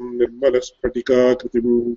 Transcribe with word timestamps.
निर्मलस्फटिकाकृतिम्। 0.00 1.94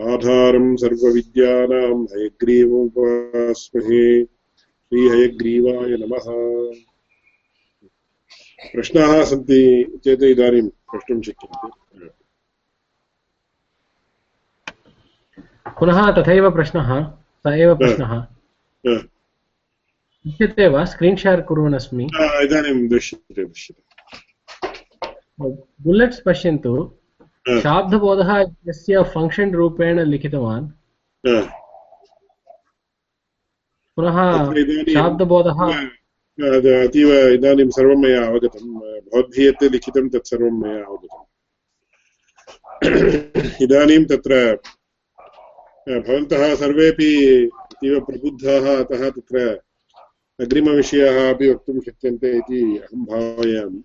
आधारम् 0.00 0.76
सर्वविद्यानां 0.76 2.04
हयग्रीवमुपास्महे 2.04 4.24
श्रीहयग्रीवाय 4.24 5.76
नमः। 5.76 6.24
प्रश्नाः 8.72 9.24
सन्ति 9.24 10.00
चेत् 10.04 10.22
इदानीं 10.22 10.68
प्रष्टुं 10.68 11.22
शक्यन्ते 11.22 12.08
पुनः 15.78 16.12
तथैव 16.12 16.50
प्रश्नः 16.50 17.12
स 17.46 17.46
एव 17.46 17.74
प्रश्नः। 17.74 18.26
दृश्यते 18.86 20.68
वा? 20.68 20.84
स्क्रीन् 20.84 21.16
शेर् 21.16 21.42
कुर्वन् 21.42 21.74
अस्मि। 21.74 22.08
इदानीं 22.44 22.88
दृश्यते 22.88 23.44
दृश्यते। 23.44 23.82
बुलेट्स् 25.82 26.20
पश्यन्तु। 26.26 26.94
शाब्दबोधः 27.48 28.30
यस्य 28.68 29.02
फङ्क्षन् 29.12 29.54
रूपेण 29.54 29.96
लिखितवान्। 30.04 30.66
पुनः 33.96 34.18
शाब्दबोधः 34.94 35.60
अतीव 36.38 37.10
इदानीं 37.34 37.70
सर्वं 37.76 37.98
मया 38.02 38.20
अवगतं। 38.26 38.64
भवद्भिः 39.08 39.44
यत् 39.48 39.64
लिखितं 39.72 40.04
तत् 40.08 40.28
सर्वं 40.28 40.54
मया 40.62 40.80
अवगतम्। 40.84 41.26
इदानीं 43.62 44.04
तत्र 44.04 44.32
भवन्तः 45.88 46.42
सर्वेपि 46.56 47.10
अतीव 47.46 47.94
प्रबुद्धाः 48.06 48.64
अतः 48.76 49.02
तत्र 49.10 49.36
अग्रिमविषयाः 50.38 51.16
अपि 51.30 51.46
वक्तुं 51.50 51.80
शक्यन्ते 51.80 52.28
इति 52.38 52.60
अहं 52.78 53.00
भावयामि। 53.04 53.80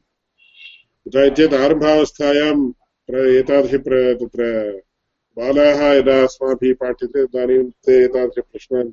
कुतः 1.04 1.24
चेत् 1.36 1.54
आरम्भावस्थायां 1.54 2.58
एतादृश 3.10 3.74
तत्र 4.20 4.44
बालाः 5.38 5.80
यदा 5.94 6.16
अस्माभिः 6.24 6.74
पाठ्यते 6.80 7.26
तदानीं 7.26 7.64
ते 7.84 7.94
एतादृशप्रश्नान् 8.04 8.92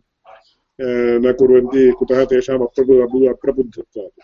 न 1.23 1.33
कुर्वन्ति, 1.39 1.91
कुतः 1.99 2.25
तेषाम् 2.25 2.63
अप्रबु 2.63 2.95
अबु 3.03 3.19
अप्रबुद्धत्वात्। 3.31 4.19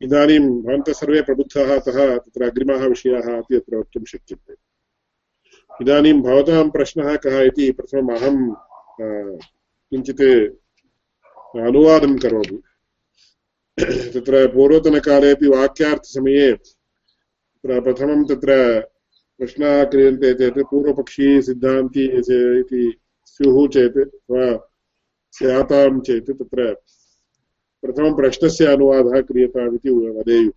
इदानीं 0.00 0.44
भवन्तः 0.62 0.92
सर्वे 0.92 1.20
प्रबुद्धाः, 1.22 1.68
अतः 1.78 1.96
तत्र 2.18 2.42
अग्रिमाः 2.44 2.82
विषयाः 2.86 3.26
अपि 3.38 3.56
अत्र 3.56 3.76
वक्तुं 3.76 4.04
शक्यन्ते 4.04 4.54
इदानीं 5.82 6.20
भवतां 6.22 6.70
प्रश्नः 6.70 7.16
कः 7.16 7.40
इति 7.40 7.70
प्रथमम् 7.72 8.14
अहं 8.16 8.36
किञ्चित् 9.00 10.22
अनुवादं 11.56 12.18
करोमि। 12.18 12.58
तत्र 14.14 14.46
पूर्वतनकाले 14.54 15.30
अपि 15.30 15.46
वाक्यार्थसमये 15.48 16.48
प्रथमं 17.64 18.24
तत्र 18.28 18.54
प्रश्नाः 19.40 19.84
क्रियन्ते 19.92 20.32
चेत् 20.38 20.58
पूर्वपक्षी 20.70 21.28
सिद्धान्ती 21.42 22.04
इति 22.18 22.82
स्युः 23.26 23.66
चेत् 23.74 23.96
वा 24.30 24.44
स्यातां 25.34 26.00
चेत् 26.06 26.30
तत्र 26.30 26.72
प्रथमं 27.82 28.16
प्रश्नस्य 28.16 28.66
अनुवादः 28.72 29.20
क्रियताम् 29.30 29.74
इति 29.74 29.90
वदेयुः। 29.90 30.52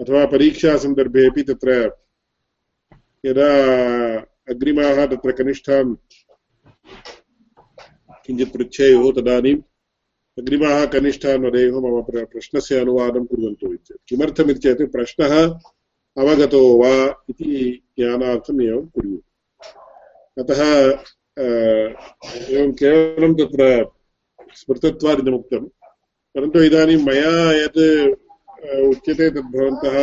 अथवा 0.00 0.24
परीक्षासन्दर्भेपि 0.26 1.42
तत्र 1.50 1.74
यदा 3.24 3.50
अग्रिमाः 4.50 5.04
तत्र 5.06 5.32
कनिष्ठान् 5.42 5.94
किञ्चित् 8.24 8.52
पृच्छेयुः 8.54 9.12
तदानीम् 9.16 9.62
अग्रिमाः 10.38 10.84
कनिष्ठान् 10.94 11.44
वदेयुः 11.46 11.80
मम 11.82 12.02
प्रश्नस्य 12.32 12.80
अनुवादं 12.80 13.24
कुर्वन्तु 13.26 13.72
इत्येतत् 13.72 14.08
किमर्थमिति 14.08 14.60
चेत् 14.60 14.82
प्रश्नः 14.92 15.34
अवगतो 16.18 16.60
वा 16.78 16.92
इति 17.30 17.52
ज्ञानार्थम् 17.98 18.62
एवं 18.62 18.86
कुर्युः। 18.94 20.42
अतः 20.42 20.60
एवं 22.54 22.72
केवलं 22.72 23.34
तत्र 23.34 23.62
स्मृतत्वादिनमुक्तं 24.54 25.64
परन्तु 26.34 26.62
इदानीं 26.62 26.96
मया 27.06 27.32
यत् 27.62 27.82
उच्यते 28.90 29.30
तद् 29.30 29.52
भवन्तः 29.54 29.96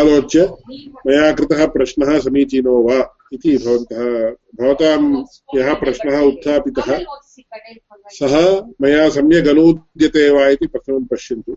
आलोच्य 0.00 0.40
मया 1.06 1.32
कृतः 1.32 1.66
प्रश्नः 1.66 2.18
समीचीनो 2.20 2.74
वा 2.82 2.98
इति 3.32 3.56
भवन्तः, 3.56 4.00
भवतां 4.58 5.00
यः 5.58 5.74
प्रश्नः 5.74 6.20
उत्थापितः, 6.20 6.88
सः 8.18 8.34
मया 8.82 9.08
सम्यक् 9.08 9.48
अनूद्यते 9.48 10.28
वा 10.30 10.48
इति 10.48 10.66
प्रथमं 10.66 11.04
पश्यन्तु। 11.04 11.56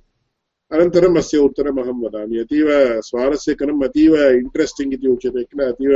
अनन्तरम् 0.73 1.17
अस्य 1.17 1.37
उत्तरम् 1.37 1.79
अहं 1.79 1.97
वदामि। 2.03 2.37
अतीव 2.39 2.67
स्वारस्यकरम्, 3.01 3.83
अतीव 3.83 4.13
इण्ट्रेस्टिङ्ग् 4.17 4.93
इति 4.93 5.07
उच्यते 5.07 5.43
किल, 5.43 5.59
अतीव 5.65 5.93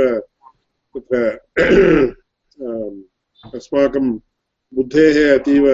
तत्र 0.94 1.14
अस्माकं 3.54 4.06
बुद्धेः 4.72 5.16
अतीव 5.34 5.64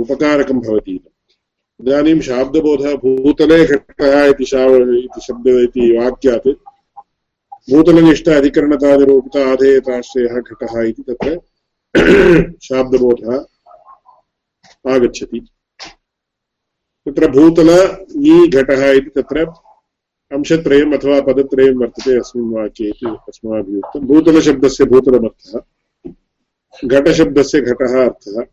उपकारकं 0.00 0.58
भवति 0.60 0.98
इदानीं 1.80 2.20
शाब्दबोधः 2.20 2.94
भूतले 3.02 3.64
घटः 3.66 4.24
इति 4.24 4.44
इति 5.04 5.20
शब्द, 5.20 5.46
इति 5.46 5.84
वाक्यात्। 5.98 6.48
भूतलनिष्ठ 7.70 8.28
अधिकरणतानिरूपित 8.28 9.36
आधेयताश्रयः 9.36 10.36
घटः 10.40 10.74
इति 10.82 11.02
तत्र 11.08 11.40
शाब्दबोधः। 12.62 13.44
आगच्छति। 14.84 15.40
तत्र 17.06 17.26
भूतल 17.32 17.68
इ 17.70 18.46
घटः 18.48 18.90
इति 18.90 19.10
तत्र 19.16 19.44
अंशत्रयम् 20.30 20.94
अथवा 20.94 21.20
पदत्रयं 21.26 21.74
वर्तते 21.80 22.16
अस्मिन् 22.18 22.52
वाक्ये 22.54 22.88
इति 22.88 23.06
अस्माभिः 23.28 23.78
उक्तं 23.78 24.06
भूतलशब्दस्य 24.06 24.84
भूतलमर्थः। 24.92 25.60
घटशब्दस्य 26.88 27.60
घटः 27.60 27.94
अर्थः। 28.04 28.44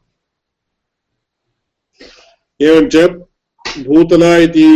एवञ्च 2.59 2.96
भूतला 3.86 4.36
इति 4.38 4.68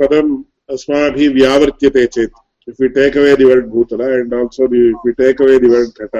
पदम् 0.00 0.32
अस्माभिः 0.72 1.32
व्यावर्त्यते 1.34 2.06
चेत् 2.06 2.34
if 2.68 2.82
you 2.82 2.88
take 2.96 3.16
away 3.18 3.36
the 3.36 3.44
word 3.44 3.66
भूतला 3.66 4.06
and 4.14 4.34
also 4.34 4.66
the 4.68 4.88
if 4.88 5.06
you 5.06 5.12
take 5.20 5.42
away 5.42 5.58
the 5.58 5.68
word 5.68 6.02
घट, 6.02 6.16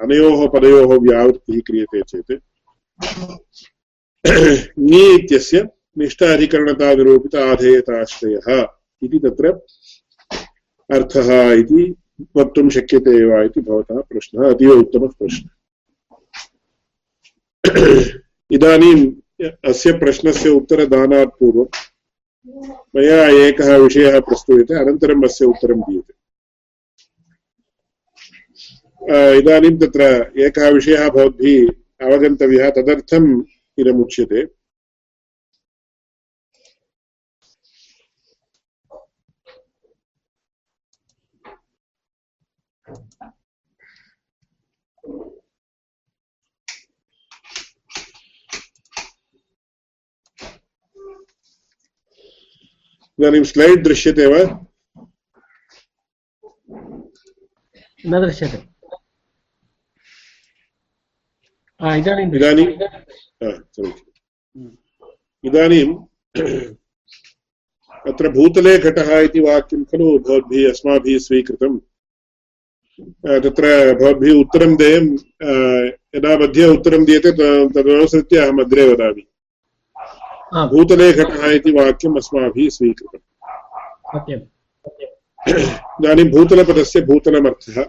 अनयोः 0.00 0.46
पदयोः 0.54 0.96
व्यावृत्तिः 0.98 1.60
क्रियते 1.66 2.02
चेत् 2.02 2.32
ङि 4.24 5.02
इत्यस्य 5.14 5.60
निष्ठ 5.98 6.22
अधिकरणतानिरूपित 6.22 7.34
आधेयताश्रयः 7.34 8.48
इति 9.02 9.18
तत्र 9.18 9.52
अर्थः 10.90 11.28
इति 11.52 11.82
वक्तुं 12.36 12.68
शक्यते 12.70 13.24
वा 13.24 13.42
इति 13.44 13.60
भवतः 13.60 14.00
प्रश्नः, 14.10 14.48
अतीव 14.50 14.70
उत्तमः 14.70 15.10
प्रश्नः। 15.18 15.48
इदानीं 18.54 18.98
अस्य 19.70 19.92
प्रश्नस्य 19.98 20.48
उत्तरदानात् 20.50 21.38
पूर्वं 21.40 21.68
मया 22.96 23.20
एकः 23.46 23.76
विषयः 23.76 24.20
प्रस्तूयते, 24.20 24.74
अनन्तरम् 24.74 25.24
अस्य 25.24 25.44
उत्तरं 25.44 25.80
दीयते। 25.80 26.12
इदानीं 29.38 29.78
तत्र 29.78 30.02
एकः 30.46 30.68
विषयः 30.68 31.08
भवद्भिः 31.08 32.06
अवगन्तव्यः 32.06 32.70
तदर्थम् 32.70 33.30
इदमुच्यते 33.78 34.40
इदानीं 53.18 53.42
स्लैड् 53.50 53.82
दृश्यते 53.84 54.26
वा 54.32 54.40
न 58.10 58.20
दृश्यते 58.26 58.58
इदानीम् 62.00 62.72
इदानीं 63.40 63.92
इदानीम् 65.44 65.94
अत्र 68.04 68.28
भूतले 68.32 68.76
घटः 68.78 69.18
इति 69.18 69.40
वाक्यं 69.40 69.84
खलु 69.84 70.06
भवद्भिः 70.18 70.68
अस्माभिः 70.70 71.18
स्वीकृतं 71.18 71.78
तत्र 73.40 73.66
भवद्भिः 74.00 74.40
उत्तरं 74.40 74.74
देयं 74.76 75.06
यदा 76.16 76.36
मध्ये 76.38 76.66
उत्तरं 76.68 77.04
दीयते 77.04 77.32
तदनुसृत्य 77.32 78.38
अहम् 78.38 78.60
अग्रे 78.60 78.84
वदामि 78.88 79.24
भूतले 80.72 81.12
घटः 81.14 81.50
इति 81.50 81.70
वाक्यम् 81.72 82.16
अस्माभिः 82.16 82.68
स्वीकृतम् 82.68 84.40
इदानीं 85.98 86.30
भूतलपदस्य 86.30 87.00
भूतलमर्थः 87.02 87.82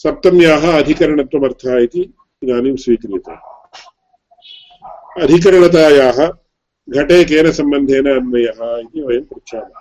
सप्तम्याः 0.00 0.70
अधिकरणत्वमर्थः 0.72 1.76
इति 1.78 2.02
इदानीं 2.42 2.76
स्वीक्रियते 2.76 3.36
अधिकरणतायाः 5.20 6.32
घटे 6.88 7.24
केन 7.24 7.52
सम्बन्धेन 7.52 8.08
अन्वयः 8.10 8.76
इति 8.78 9.02
वयं 9.02 9.24
पृच्छामः। 9.24 9.80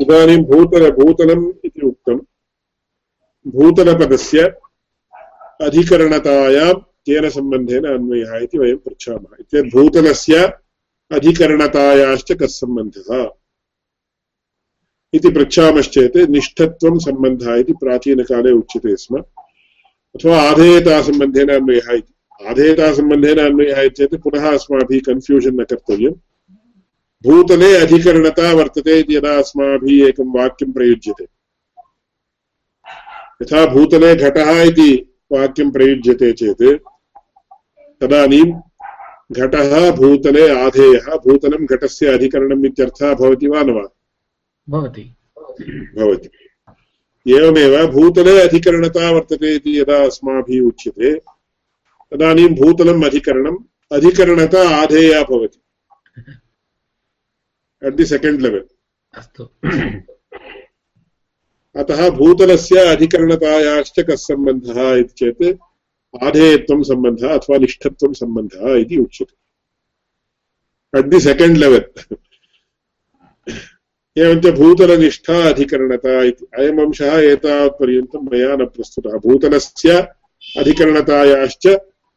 इदानीं 0.00 0.38
भूतल, 0.38 0.90
भूतलम् 0.90 1.52
इति 1.64 1.86
उक्तं। 1.86 2.18
भूतलपदस्य 3.46 4.42
अधिकरणतायां 5.60 6.74
केन 6.74 7.30
सम्बन्धेन 7.30 7.84
अन्वयः 7.84 8.36
इति 8.36 8.58
वयं 8.58 8.76
पृच्छामः। 8.76 9.36
इत्येतत् 9.40 9.74
भूतलस्य 9.74 10.52
अधिकरणतायाश्च 11.12 12.32
कः 12.32 12.46
सम्बन्धः? 12.46 13.30
इति 15.14 15.30
पृच्छामश्चेत् 15.30 16.16
निष्ठत्वं 16.16 16.98
सम्बन्धः 16.98 17.54
इति 17.54 17.72
प्राचीनकाले 17.72 18.52
उच्यते 18.52 18.96
स्म। 18.96 19.24
अथवा 20.14 20.42
आधेयतासम्बन्धेन 20.42 21.48
अन्वयः 21.48 21.92
इति। 21.92 22.46
आधेयतासम्बन्धेन 22.46 23.38
अन्वयः 23.38 23.88
चेत् 23.88 24.14
पुनः 24.14 24.54
अस्माभिः 24.54 25.00
कन्फ्यूषन् 25.06 25.60
न 25.60 25.64
कर्तव्यम्। 25.64 26.14
भूतले 27.24 27.76
अधिकरणता 27.76 28.52
वर्तते 28.52 28.98
इति 28.98 29.16
यदा 29.16 29.38
अस्माभिः 29.38 30.08
एकं 30.08 30.38
वाक्यं 30.38 30.72
प्रयुज्यते। 30.72 31.24
यथा 33.42 33.66
भूतले 33.66 34.16
घटः 34.16 34.62
इति 34.62 35.14
वाक्यं 35.32 35.70
प्रयुज्यते 35.70 36.32
चेत् 36.32 36.78
तदानीं 38.00 38.52
घटः 39.32 39.90
भूतले 39.90 40.48
आधेयः 40.48 41.16
भूतलं 41.16 41.66
घटस्य 41.66 42.06
अधिकरणम् 42.06 42.66
इत्यर्थः 42.66 43.14
भवति 43.14 43.46
वा 43.46 43.62
न 43.62 43.70
वा? 43.70 43.88
भवति। 44.68 45.16
भवति। 45.96 46.39
एवमेव 47.28 47.86
भूतले 47.86 48.40
अधिकरणता 48.40 49.10
वर्तते 49.10 49.54
इति 49.54 49.78
यदा 49.80 50.04
अस्माभिः 50.04 50.66
उच्यते 50.66 51.14
तदानीं 52.12 52.48
भूतलम् 52.48 53.04
अधिकरणम् 53.04 53.58
अधिकरणता 53.92 54.68
आधेया 54.82 55.22
भवति। 55.22 55.60
अट् 57.82 57.94
दि 57.94 58.04
सेकेण्ड् 58.06 58.42
लेवेल् 58.42 58.64
अस्तु। 59.18 59.44
अतः 61.76 62.10
भूतलस्य 62.10 62.76
अधिकरणतायाश्च 62.76 64.00
कः 64.00 64.16
सम्बन्धः 64.16 64.94
इति 64.94 65.14
चेत् 65.16 65.58
आधेयत्वं 66.24 66.82
सम्बन्धः 66.82 67.34
अथवा 67.34 67.58
निष्ठत्वं 67.58 68.12
सम्बन्धः 68.12 68.74
इति 68.74 68.96
उच्यते। 68.96 69.36
अट् 70.98 71.06
दि 71.06 71.20
सेकेण्ड् 71.20 71.58
लेवेल् 71.58 72.16
एवञ्च 74.20 74.46
भूतलनिष्ठा 74.46 75.48
अधिकरणता 75.48 76.22
इति। 76.22 76.46
अयम् 76.58 76.80
अंशः 76.80 77.18
एतावत्पर्यन्तं 77.18 78.28
मया 78.32 78.56
न 78.56 78.66
प्रस्तुतः। 78.66 79.18
भूतलस्य 79.18 80.00
अधिकरणतायाश्च 80.58 81.66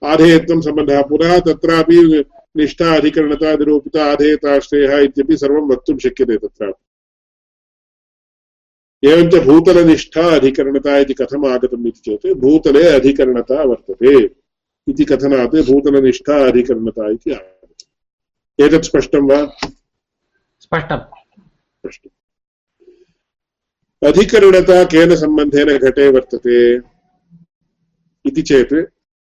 आधेयत्वं 0.04 0.62
सम्बन्धः। 0.62 1.02
पुनः 1.02 1.40
तत्रापि 1.40 2.26
निष्ठा, 2.58 2.96
अधिकरणता, 2.96 3.56
निरूपिता, 3.56 4.06
आधेयताश्रयः 4.06 5.00
इत्यपि 5.00 5.38
सर्वं 5.38 5.72
वक्तुं 5.72 5.98
शक्यते 5.98 6.38
तत्रापि। 6.38 6.90
एवञ्च 9.10 9.36
भूतलनिष्ठा 9.36 10.36
अधिकरणता 10.36 10.98
इति 10.98 11.14
कथम् 11.14 11.46
आगतम् 11.46 11.88
इति 11.88 12.00
चेत् 12.00 12.38
भूतले 12.38 12.84
अधिकरणता 12.84 13.64
वर्तते 13.64 14.24
इति 14.88 15.06
कथनात् 15.06 15.56
भूतलनिष्ठा 15.56 16.48
अधिकरणता 16.48 17.12
इति 17.12 17.32
आगतम्। 17.32 18.66
एतत् 18.66 18.86
स्पष्टं 18.86 19.30
वा? 19.30 19.46
स्पष्टम्। 20.60 21.23
स्पष्टम् 21.84 22.12
अधिकरणता 24.08 24.84
केन 24.84 25.16
सम्बन्धेन 25.16 25.78
घटे 25.78 26.08
वर्तते 26.12 26.76
इति 28.26 28.42
चेत् 28.42 28.74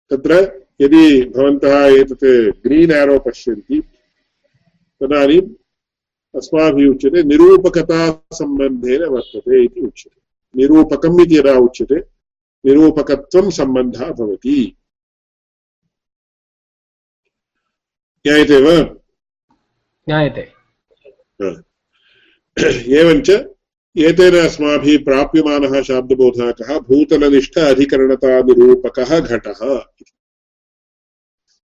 तत्र 0.09 0.33
यदि 0.81 1.23
भवन्तः 1.35 1.85
एतत् 1.85 2.25
ग्रीन् 2.63 2.91
एरो 2.91 3.19
पश्यन्ति 3.19 3.79
तदानीम् 5.01 5.49
अस्माभिः 6.37 6.89
उच्यते 6.89 7.23
निरूपकतासम्बन्धेन 7.23 9.03
वर्तते 9.03 9.63
इति 9.63 9.81
उच्यते। 9.81 10.21
निरूपकम् 10.55 11.21
इति 11.21 11.37
यदा 11.37 11.57
उच्यते 11.57 11.95
निरूपकत्वं 12.65 13.49
सम्बन्धः 13.49 14.11
भवति। 14.11 14.77
ज्ञायते 18.25 18.61
वा? 18.61 18.83
ज्ञायते। 20.07 20.53
एवञ्च 22.89 23.29
एतेन 23.97 24.35
अस्माभिः 24.35 25.03
प्राप्यमानः 25.03 25.81
शाब्दबोधः 25.81 26.51
कः 26.51 26.79
भूतलनिष्ठ 26.79 27.57
अधिकरणतानिरूपकः 27.57 29.19
घटः। 29.19 29.81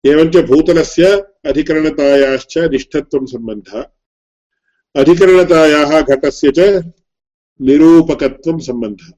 एवञ्च 0.06 0.36
भूतलस्य 0.36 1.22
अधिकरणतायाश्च 1.44 2.58
निष्ठत्वं 2.58 3.26
सम्बन्धः। 3.26 3.80
अधिकरणतायाः 4.96 6.00
घटस्य 6.00 6.52
च 6.58 6.58
निरूपकत्वं 7.60 8.58
सम्बन्धः। 8.58 9.12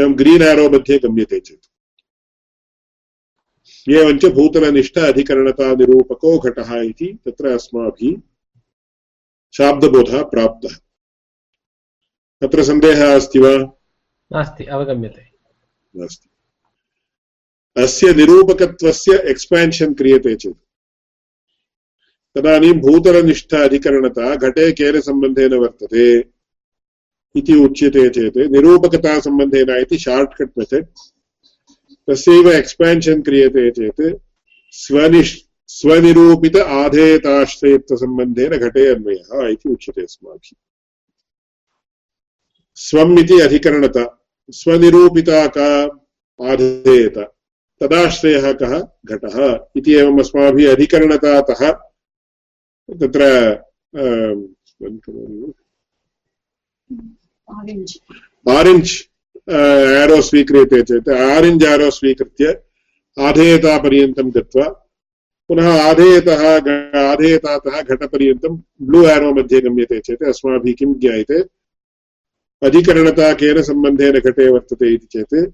एवं 0.00 0.18
ग्रीन् 0.18 0.42
एरो 0.42 0.70
मध्ये 0.70 0.98
गम्यते 0.98 1.40
चेत्। 1.40 1.66
एवञ्च 3.90 4.26
भूतलनिष्ठ 4.26 4.98
अधिकरणतानिरूपको 4.98 6.38
घटः 6.38 6.80
इति 6.80 7.18
तत्र 7.24 7.48
अस्माभिः 7.48 8.31
शाब्दबोधः 9.56 10.22
प्राप्तः। 10.22 10.74
तत्र 12.40 12.62
सन्देहः 12.64 13.14
अस्ति 13.14 13.38
वा? 13.38 13.56
नास्ति 14.32 14.64
अवगम्यते। 14.64 15.22
नास्ति। 15.96 16.28
अस्य 17.82 18.14
निरूपकत्वस्य 18.14 19.18
एक्स्पान्शन् 19.30 19.94
क्रियते 19.94 20.34
चेत्। 20.34 20.56
तदानीं 22.36 22.72
भूतलनिष्ठ 22.72 23.54
अधिकरणता 23.54 24.34
घटे 24.34 24.72
केन 24.72 25.00
सम्बन्धेन 25.00 25.54
वर्तते 25.54 26.18
इति 27.36 27.54
उच्यते 27.54 28.08
चेत् 28.08 28.36
निरूपकतासम्बन्धेन 28.36 29.70
इति 29.70 29.98
शार्ट्कट् 29.98 30.58
मेथड् 30.58 30.86
तस्यैव 32.10 32.52
एक्स्पान्शन् 32.52 33.22
क्रियते 33.22 33.70
चेत् 33.70 34.20
स्वनिष् 34.70 35.51
स्वनिरूपित 35.68 36.56
आधेयताश्रयत्वसम्बन्धेन 36.56 38.58
घटे 38.58 38.94
अन्वयः 38.94 39.48
इति 39.48 39.68
उच्यते 39.68 40.02
अस्माभिः। 40.02 40.56
स्वम् 42.76 43.18
इति 43.18 43.40
अधिकरणता 43.40 44.18
स्वनिरूपिता 44.48 45.46
का 45.56 45.82
आधेयता 46.38 47.24
तदाश्रयः 47.80 48.52
कः? 48.52 48.80
घटः। 49.06 49.66
इति 49.76 49.92
एवम् 49.92 50.20
अस्माभिः 50.20 50.72
अधिकरणतातः 50.72 51.72
तत्र 52.88 53.22
आरेञ्ज् 58.46 59.02
एरो 59.48 60.22
स्वीक्रियते 60.22 60.82
चेत् 60.82 61.08
आरेञ्ज् 61.08 61.64
एरो 61.64 61.90
स्वीकृत्य 61.90 62.62
आधेयतापर्यन्तं 63.16 64.30
गत्वा 64.30 64.91
पुनः 65.48 65.82
आधेयतः 65.82 66.42
आधेयतातः 67.00 67.80
घटपर्यन्तं 67.82 68.56
ब्लू 68.82 69.06
एरो 69.06 69.32
मध्ये 69.32 69.60
गम्यते 69.60 70.00
चेत् 70.00 70.22
अस्माभिः 70.22 70.74
किं 70.78 70.94
ज्ञायते? 70.94 71.38
अधिकरणता 72.62 73.32
केन 73.32 73.62
सम्बन्धेन 73.62 74.18
घटे 74.18 74.48
वर्तते 74.48 74.94
इति 74.94 75.06
चेत् 75.06 75.52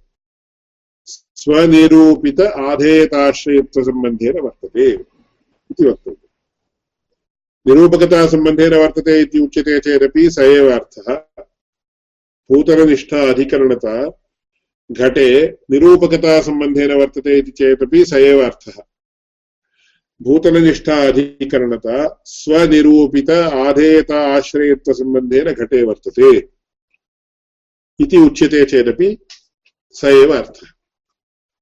स्वनिरूपित 1.36 2.40
आधेयताश्रयत्वसम्बन्धेन 2.40 4.38
वर्तते 4.40 4.88
इति 4.90 5.86
वक्तव्यम्। 5.86 6.26
निरूपकतासम्बन्धेन 7.66 8.74
वर्तते 8.74 9.20
इति 9.20 9.38
उच्यते 9.38 9.78
चेदपि 9.78 10.30
स 10.30 10.38
एव 10.38 10.70
अर्थः। 10.72 11.14
भूतलनिष्ठा 12.50 13.22
अधिकरणता 13.30 13.94
घटे 14.90 15.28
निरूपकतासम्बन्धेन 15.70 16.92
वर्तते 16.92 17.38
इति 17.38 17.50
चेदपि 17.50 18.04
स 18.04 18.12
एव 18.12 18.44
अर्थः। 18.44 18.82
भूतलनिष्ठा 20.22 21.08
अधिकरणता 21.08 22.22
स्वनिरूपित 22.24 23.30
आधेयता 23.30 24.36
आश्रयत्वसम्बन्धेन 24.36 25.44
घटे 25.44 25.82
वर्तते। 25.82 26.36
इति 28.00 28.16
उच्यते 28.16 28.64
चेदपि 28.64 29.18
स 29.92 30.04
एव 30.04 30.34
अर्थः। 30.36 30.66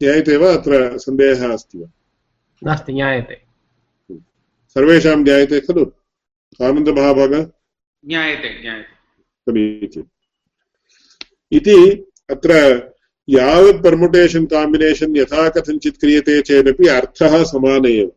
ज्ञायते 0.01 0.37
वा? 0.37 0.53
अत्र 0.53 0.99
सन्देहः 0.99 1.53
अस्ति 1.53 1.79
वा? 1.79 1.91
नास्ति 2.65 2.93
ज्ञायते। 2.93 3.43
सर्वेषां 4.69 5.25
ज्ञायते 5.25 5.61
खलु? 5.61 5.87
आनन्दमहाभाग? 6.63 7.53
ज्ञायते 8.07 8.63
ज्ञायते। 8.63 8.97
समीचीनम्। 9.25 10.09
इति 11.53 12.11
अत्र 12.31 12.53
यावत् 13.29 13.85
पर्मुटेशन् 13.85 14.47
काम्बिनेशन् 14.47 15.17
यथा 15.17 15.49
कथञ्चित् 15.49 16.01
क्रियते 16.01 16.43
चेदपि 16.43 16.89
अर्थः 16.89 17.45
समान 17.45 17.87
एव 17.87 18.13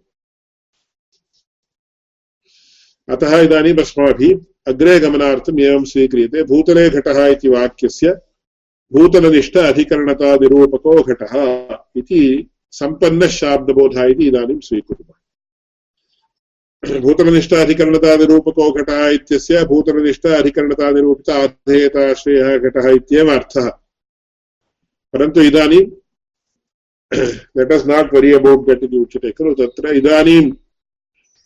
अतः 3.09 3.39
इदानीम् 3.41 3.79
अस्माभिः 3.79 4.39
अग्रे 4.67 4.99
गमनार्थम् 4.99 5.59
एवं 5.59 5.83
स्वीक्रियते। 5.83 6.43
भूतले 6.43 6.89
घटः 6.89 7.25
इति 7.25 7.49
वाक्यस्य 7.49 8.13
भूतलनिष्ठ 8.93 9.57
अधिकरणतानिरूपको 9.57 11.03
घटः 11.03 11.33
इति 11.95 12.49
सम्पन्नः 12.71 13.27
शाब्दबोधः 13.27 14.03
इति 14.03 14.27
इदानीं 14.27 14.59
स्वीकुर्मः। 14.59 15.15
भूतलनिष्ठाधिकरणतानिरूपको 16.99 18.71
घटः 18.71 19.07
इत्यस्य 19.07 19.63
भूतलनिष्ठ 19.65 20.25
अधिकरणतानिरूपित 20.27 21.29
आधेयताश्रयः 21.29 22.57
घटः 22.57 22.89
इत्येव 22.89 23.31
अर्थः। 23.31 23.69
परन्तु 25.13 25.41
लेट् 27.57 27.71
अस् 27.71 27.87
नाट् 27.87 28.13
वरि 28.13 28.31
अबौट् 28.33 28.69
दट् 28.69 28.83
इति 28.83 28.97
उच्यते 28.97 29.31
खलु? 29.31 29.53
तत्र 29.53 29.95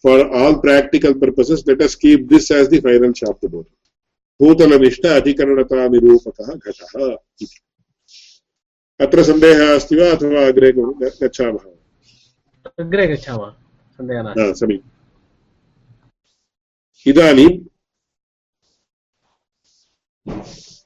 for 0.03 0.23
all 0.43 0.55
practical 0.61 1.19
purposes 1.19 1.67
let 1.67 1.81
us 1.83 1.95
keep 1.95 2.27
this 2.29 2.51
as 2.51 2.69
the 2.69 2.79
final 2.85 3.13
शाब्दबोध 3.19 3.65
भूतलनिष्ठ 4.39 5.05
अधिकरणतानिरूपकः 5.05 6.49
घटः 6.53 6.93
अत्र 8.99 9.23
सन्देहः 9.23 9.75
अस्ति 9.75 9.95
वा 9.95 10.09
अथवा 10.11 10.41
अग्रे 10.47 10.71
गच्छामः? 10.71 11.63
अग्रे 12.79 13.07
गच्छामः 13.07 13.49
सन्देहः 13.99 14.21
नास्ति। 14.23 14.59
समीचीनम् 14.59 14.91
इदानीम् 17.05 17.57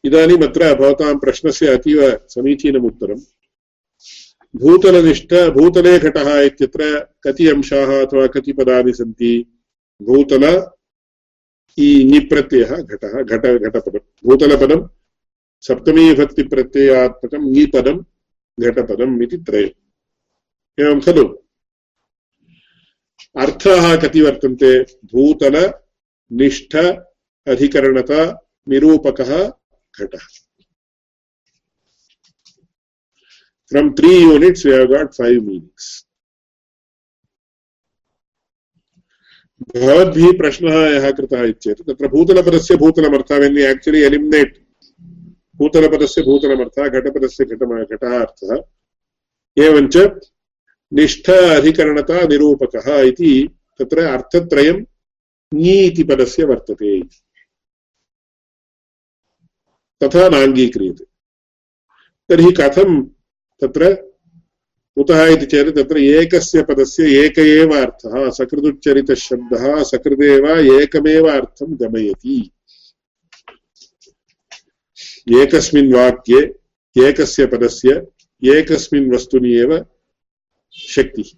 इदानीम् 0.03 0.43
अत्र 0.43 0.73
भवतां 0.79 1.13
प्रश्नस्य 1.19 1.67
अतीव 1.77 1.99
समीचीनम् 2.35 2.85
उत्तरम् 2.85 3.21
भूतलनिष्ठ 4.55 5.33
भूतले 5.33 5.95
इत्यत्र 6.45 7.07
कति 7.23 7.47
अंशाः 7.47 8.05
अथवा 8.05 8.27
कति 8.27 8.53
पदानि 8.53 8.93
सन्ति। 8.93 9.45
भूतल 10.01 10.67
इ 11.79 12.19
घटः, 12.81 13.21
घट, 13.21 13.45
घटपदं। 13.45 13.99
भूतलपदं 14.25 14.87
सप्तमीविभक्तिप्रत्ययात्मकम् 15.61 17.47
ङीपदं 17.47 18.03
घटपदम् 18.59 19.23
इति 19.23 19.37
त्रयम्। 19.37 20.81
एवं 20.81 20.99
खलु? 20.99 21.27
अर्थाः 23.37 23.95
कति 23.95 24.21
वर्तन्ते? 24.21 24.83
भूतल, 24.83 25.73
निष्ठ, 26.31 26.75
अधिकरणता, 27.47 28.47
निरूपकः, 28.69 29.47
घटः। 29.99 30.46
From 33.73 33.93
three 33.93 34.19
units, 34.19 34.65
we 34.65 34.71
have 34.71 34.89
got 34.89 35.07
five 35.21 35.41
meanings. 35.41 36.03
भवद्भिः 39.75 40.37
प्रश्नः 40.37 40.73
यः 40.73 41.11
कृतः 41.11 41.43
इत्येतत्। 41.43 41.87
तत्र 41.87 42.07
भूतलपदस्य 42.07 42.75
भूतलमर्थः 42.75 43.37
वेन् 43.37 43.59
आक्चुलि 43.59 43.99
एलिमिनेट् 43.99 44.57
भूतलपदस्य 45.55 46.21
भूतलमर्थः, 46.21 46.87
घटपदस्य 46.87 47.45
घटम, 47.45 47.83
घटः 47.83 48.19
अर्थः, 48.19 48.63
एवञ्च 49.63 49.97
निष्ठ 50.93 51.29
अधिकरणता 51.29 52.27
निरूपकः 52.27 53.01
इति 53.01 53.59
तत्र 53.79 53.99
अर्थत्रयं 53.99 54.85
ङी 55.55 55.79
इति 55.87 56.03
पदस्य 56.03 56.43
वर्तते 56.43 57.03
तथा 60.03 60.29
नाङ्गीक्रियते। 60.29 61.05
तर्हि 62.29 62.51
कथं 62.51 63.16
तत्र 63.61 63.93
कुतः 64.95 65.25
इति 65.25 65.45
चेत् 65.45 65.75
तत्र 65.75 65.97
एकस्य 65.97 66.63
पदस्य 66.63 67.25
एक 67.25 67.39
एव 67.39 67.77
अर्थः 67.77 68.29
सकृदुच्चरितशब्दः 68.29 69.83
सकृदेव 69.83 70.47
एकमेव 70.81 71.27
अर्थं 71.27 71.75
गमयति। 71.79 72.51
एकस्मिन् 75.41 75.93
वाक्ये 75.93 76.55
एकस्य 77.07 77.45
पदस्य 77.45 78.07
एकस्मिन् 78.43 79.13
वस्तुनि 79.13 79.53
एव 79.53 79.85
शक्तिः। 80.71 81.37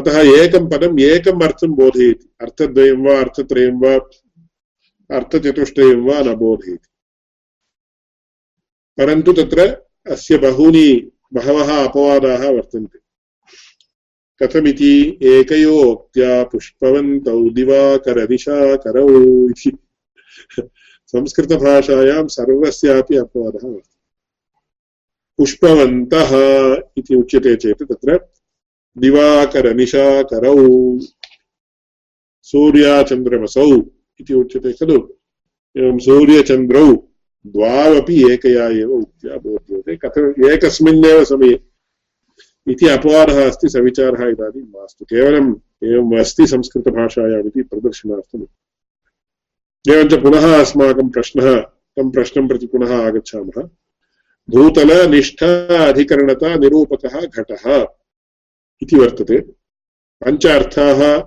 अतः 0.00 0.20
एकं 0.20 0.70
पदम् 0.70 1.00
एकम् 1.00 1.42
अर्थं 1.42 1.68
बोधयति। 1.68 2.28
अर्थद्वयं 2.40 2.96
वा, 2.96 3.20
अर्थत्रयं 3.20 3.72
वा, 3.72 3.94
अर्थचतुष्टयं 5.16 5.96
वा 5.96 6.20
न 6.20 6.34
बोधयति। 6.34 6.93
परन्तु 8.98 9.32
तत्र 9.32 9.60
अस्य 10.06 10.36
बहूनि 10.38 11.10
बहवः 11.34 11.84
अपवादाः 11.88 12.48
वर्तन्ते। 12.50 12.98
कथमिति 14.40 15.18
एकयोक्त्या 15.22 16.44
पुष्पवन्तौ 16.44 17.50
दिवाकरनिशाकरौ 17.50 19.08
इति। 19.48 19.78
संस्कृतभाषायां 21.06 22.28
सर्वस्यापि 22.28 23.16
अपवादः 23.16 23.68
वर्तते। 23.68 23.98
पुष्पवन्तः 25.38 26.30
इति 26.98 27.14
उच्यते 27.14 27.56
चेत् 27.56 27.82
तत्र 27.82 28.28
दिवाकरनिशाकरौ 28.98 30.56
सूर्याचन्द्रमसौ 32.42 33.66
इति 34.20 34.34
उच्यते 34.34 34.72
खलु। 34.72 34.98
एवं 35.76 35.98
सूर्यचन्द्रौ 35.98 37.13
द्वावपि 37.46 38.32
एकया 38.32 38.68
एव 38.68 38.90
उक्त्या 38.90 39.36
बोध्यते। 39.36 39.96
कथम् 39.96 40.50
एकस्मिन्नेव 40.50 41.24
समये 41.24 41.60
इति 42.68 42.88
अपवादः 42.88 43.46
अस्ति, 43.46 43.68
सविचारः 43.68 44.28
इदानीं 44.28 44.62
मास्तु। 44.62 45.04
केवलम् 45.04 45.54
एवम् 45.84 46.18
अस्ति 46.18 46.46
संस्कृतभाषायाम् 46.46 47.46
इति 47.46 47.62
प्रदर्शनार्थम् 47.62 48.46
एवञ्च 49.90 50.14
पुनः 50.14 50.60
अस्माकं 50.60 51.08
प्रश्नः, 51.08 51.60
तं 51.60 52.10
प्रश्नं 52.10 52.48
प्रति 52.48 52.66
पुनः 52.66 53.06
आगच्छामः। 53.06 53.68
भूतलनिष्ठ 54.50 55.42
अधिकरणता, 55.70 56.54
निरूपकः, 56.54 57.20
घटः 57.20 57.86
इति 58.82 58.96
वर्तते। 58.96 59.40
पञ्च 60.24 60.46
अर्थाः 60.46 61.18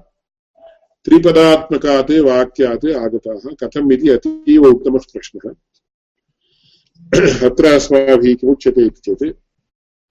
त्रिपदात्मकात्, 1.06 2.12
वाक्यात् 2.12 2.86
आगताः। 2.86 3.56
कथम् 3.64 3.94
इति 3.94 4.10
अतीव 4.10 4.64
उत्तमः 4.64 5.00
प्रश्नः। 5.14 5.56
अत्र 7.52 7.66
अस्माभिः 7.66 8.36
किमुच्यते 8.36 8.86
इति 8.86 9.02
चेत् 9.06 9.24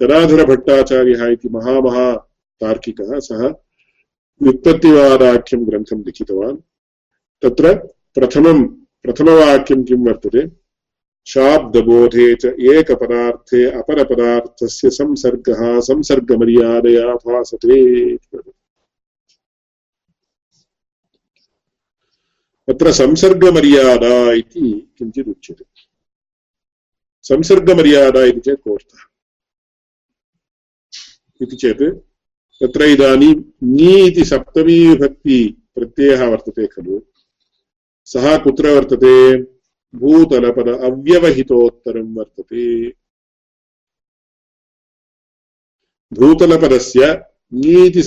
गदाधरभट्टाचार्यः 0.03 1.27
इति 1.27 1.49
महामहातार्किकः 1.49 3.19
सः 3.19 3.47
व्युत्पत्तिवादाख्यं 4.43 5.67
ग्रन्थं 5.67 6.05
लिखितवान्। 6.05 6.57
तत्र 7.43 7.75
प्रथमं, 8.15 8.67
प्रथमवाक्यं 9.03 9.85
किं 9.85 9.97
वर्तते? 9.97 10.51
शाब्दबोधे 11.27 12.35
च 12.35 12.45
एकपदार्थे 12.45 13.65
अपरपदार्थस्य 13.71 14.91
संसर्गः, 14.91 15.81
संसर्गमर्यादया 15.81 17.15
भासते 17.15 18.17
तत्र 22.69 22.93
संसर्गमर्यादा 22.93 24.33
इति 24.33 24.95
किञ्चित् 24.99 25.29
उच्यते 25.29 25.65
संसर्गमर्यादा 27.29 28.25
इति 28.25 28.41
चेत् 28.41 28.61
कोऽर्थः 28.65 29.05
इति 31.41 31.57
चेत् 31.63 31.83
तत्र 32.61 32.85
इदानीं 32.95 33.35
ङी 33.77 33.95
इति 34.07 34.25
सप्तमी 34.25 34.79
विभक्ति 34.89 35.39
प्रत्ययः 35.75 36.25
वर्तते 36.31 36.67
खलु 36.67 37.01
सः 38.09 38.37
कुत्र 38.45 38.71
वर्तते 38.77 39.17
भूतलपद 39.95 40.69
अव्यवहितोत्तरं 40.69 42.15
वर्तते 42.17 42.67
भूतलपदस्य 46.13 47.13
ङी 47.53 47.77
इति 47.87 48.03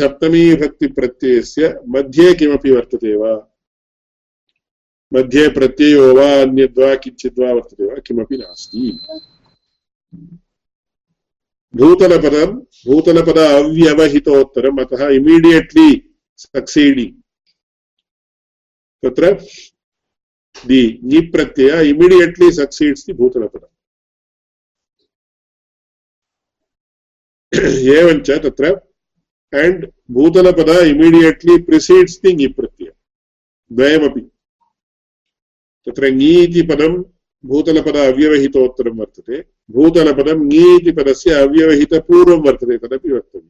मध्ये 1.96 2.34
किमपि 2.40 2.72
वर्तते 2.72 3.16
वा 3.16 3.34
मध्ये 5.14 5.48
प्रत्ययो 5.50 6.04
वा 6.16 6.28
अन्यद्वा 6.42 6.94
किञ्चिद्वा 7.04 7.52
वर्तते 7.54 7.86
वा? 7.86 7.96
किमपि 8.08 8.38
नास्ति। 8.38 8.82
भूतलपदं 11.74 12.54
भूतलपद 12.88 13.38
अव्यवहितोत्तरम् 13.38 14.80
अतः 14.82 15.08
इमीडियेट्लि 15.16 15.90
सक्सीडिङ्ग् 16.44 17.18
तत्र 19.04 19.34
दि 20.68 20.82
ङि 21.06 21.20
प्रत्यय 21.34 21.90
इमीडियेट्लि 21.90 22.52
सक्सीड्स् 22.60 23.06
दि 23.08 23.14
भूतलपदम् 23.22 23.76
एवञ्च 27.98 28.30
तत्र 28.46 28.76
and 29.54 29.86
भूतलपद 30.12 30.70
immediately 30.88 31.56
precedes 31.68 32.20
the 32.24 32.34
ङि 32.34 32.48
प्रत्यय 32.58 32.92
द्वयमपि। 33.72 34.22
तत्र 35.90 36.06
ङी 36.06 36.44
इति 36.44 36.62
पदं 36.62 37.04
भूतलपद 37.46 37.96
अव्यवहितोत्तरं 37.96 38.98
वर्तते। 38.98 39.46
भूतलपदं 39.72 40.40
ङी 40.46 40.76
इति 40.76 40.92
पदस्य 40.92 41.32
अव्यवहितपूर्वं 41.32 42.42
वर्तते, 42.42 42.78
तदपि 42.78 43.12
वक्तव्यम्। 43.12 43.50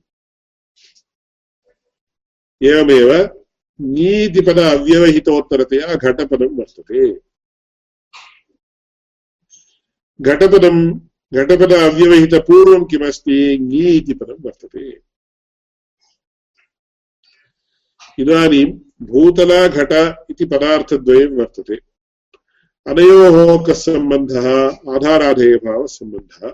एवमेव 2.62 3.12
ङी 3.79 4.24
इति 4.24 4.41
पद 4.41 4.60
अव्यवहितोत्तरतया 4.60 5.96
घटपदं 5.96 6.58
वर्तते। 6.58 7.13
घटपदं, 10.22 11.00
घटपद 11.34 11.74
अव्यवहितपूर्वं 11.74 12.86
किमस्ति? 12.86 13.58
ङी 13.58 13.98
इति 13.98 14.13
पदं 14.13 14.41
वर्तते। 14.41 15.01
इदानीं 18.19 18.65
भूतल 19.03 19.67
घट 19.67 19.91
इति 20.29 20.46
पदार्थद्वयं 20.46 21.27
वर्तते। 21.27 21.88
अनयोः 22.89 23.58
कः 23.65 23.74
सम्बन्धः 23.74 24.46
आधाराधेयभावसम्बन्धः, 24.96 26.50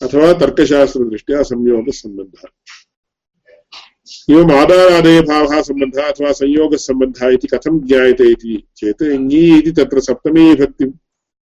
अथवा 0.00 0.32
तर्कशास्त्रदृष्ट्या 0.40 1.42
संयोगसम्बन्धः। 1.50 2.48
एवम् 4.30 4.52
आधारादयभावः 4.52 5.60
सम्बन्धः 5.62 6.08
अथवा 6.08 6.32
संयोगसम्बन्धः 6.40 7.28
इति 7.34 7.48
कथं 7.54 7.78
ज्ञायते 7.86 8.30
इति 8.32 8.56
चेत् 8.76 9.02
ङी 9.02 9.42
इति 9.58 9.72
तत्र 9.72 10.00
सप्तमी 10.00 10.48
विभक्ति 10.48 10.84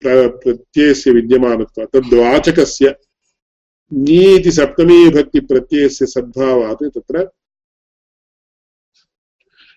प्रत्ययस्य 0.03 1.11
विद्यमानत्वात् 1.11 1.93
तद्वाचकस्य 1.97 2.95
ङी 3.93 4.23
इति 4.37 4.51
सप्तमी 4.53 4.99
विभक्तिप्रत्ययस्य 5.05 6.07
सद्भावात् 6.07 6.85
तत्र 6.97 7.25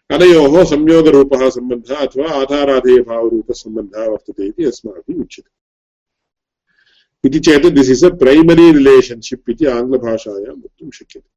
अनयोः 0.10 0.64
संयोगरूपः 0.64 1.50
सम्बन्धः 1.50 1.96
अथवा 1.96 2.30
आधाराधेयभावरूपसम्बन्धः 2.32 4.06
वर्तते 4.06 4.48
इति 4.48 4.66
अस्माभिः 4.66 5.22
उच्यते। 5.22 5.50
इति 7.28 7.40
चेत् 7.40 7.66
this 7.66 7.90
is 7.90 8.04
a 8.04 8.10
primary 8.10 8.72
relationship 8.72 9.50
इति 9.50 9.66
आङ्ग्लभाषायां 9.66 10.56
वक्तुं 10.56 10.90
शक्यते। 10.92 11.30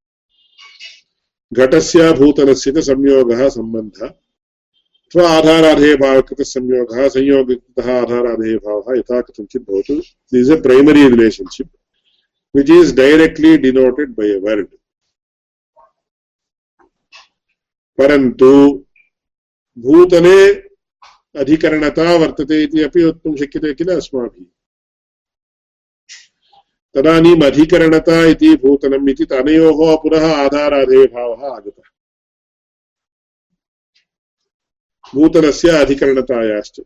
घटस्य, 1.52 2.12
भूतलस्य 2.12 2.72
च 2.72 2.78
संयोगः 2.78 3.48
सम्बन्धः। 3.48 4.06
अथवा 4.06 5.28
आधाराधेयभावकृतः 5.28 6.44
संयोगः 6.44 7.08
संयोगकृतः 7.08 7.88
आधाराधेयभावः 8.00 8.98
यथा 8.98 9.20
कथञ्चित् 9.20 9.70
भवतु। 9.70 9.94
This 9.94 10.40
is 10.40 10.50
a 10.50 10.60
primary 10.62 11.08
relationship 11.08 11.68
which 12.54 12.70
is 12.70 12.94
directly 12.96 13.56
denoted 13.58 14.10
by 14.10 14.30
a 14.34 14.40
word 14.42 14.68
परन्तु 17.98 18.84
भूतले 19.78 20.52
अधिकरणता 21.38 22.16
वर्तते 22.16 22.62
इति 22.62 22.82
अपि 22.82 23.04
वक्तुं 23.04 23.36
शक्यते 23.36 23.74
किल 23.74 23.96
अस्माभिः? 23.96 24.44
तदानीम् 26.94 27.42
अधिकरणता 27.42 28.24
इति 28.24 28.56
भूतलम् 28.56 29.08
इति 29.08 29.24
अनयोः 29.24 29.96
पुनः 29.96 30.34
आधाराधेयभावः 30.34 31.56
आगतः। 31.56 31.82
भूतलस्य 35.14 35.68
अधिकरणतायाश्च। 35.68 36.80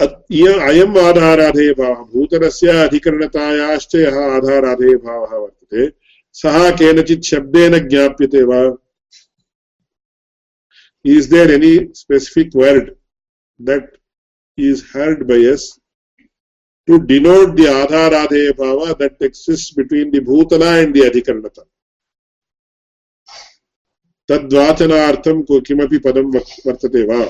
अयम् 0.00 0.98
आधाराधेयभावः 0.98 1.94
भूतलस्य 1.94 2.68
अधिकरणतायाश्च 2.68 3.94
यः 3.94 4.18
आधाराधेयभावः 4.18 5.36
वर्तते, 5.36 5.92
सः 6.32 6.70
केनचित् 6.70 7.24
शब्देन 7.24 7.88
ज्ञाप्यते 7.88 8.42
वा? 8.42 8.76
Is 11.04 11.28
there 11.28 11.50
any 11.50 11.92
specific 11.94 12.54
word 12.54 12.96
that 13.60 13.90
is 14.58 14.82
heard 14.92 15.26
by 15.26 15.38
us 15.52 15.78
to 16.88 16.98
denote 17.00 17.56
the 17.56 17.64
adharadheya 17.64 18.52
bhava 18.52 18.96
that 18.98 19.16
exists 19.20 19.70
between 19.72 20.10
the 20.10 20.20
bhutala 20.20 20.82
and 20.82 20.94
the 20.94 21.00
adhikaranata 21.00 21.64
तद्वाचनार्थं 24.28 25.40
किमपि 25.66 25.98
पदं 25.98 26.26
वर्तते 26.66 27.02
वा 27.06 27.20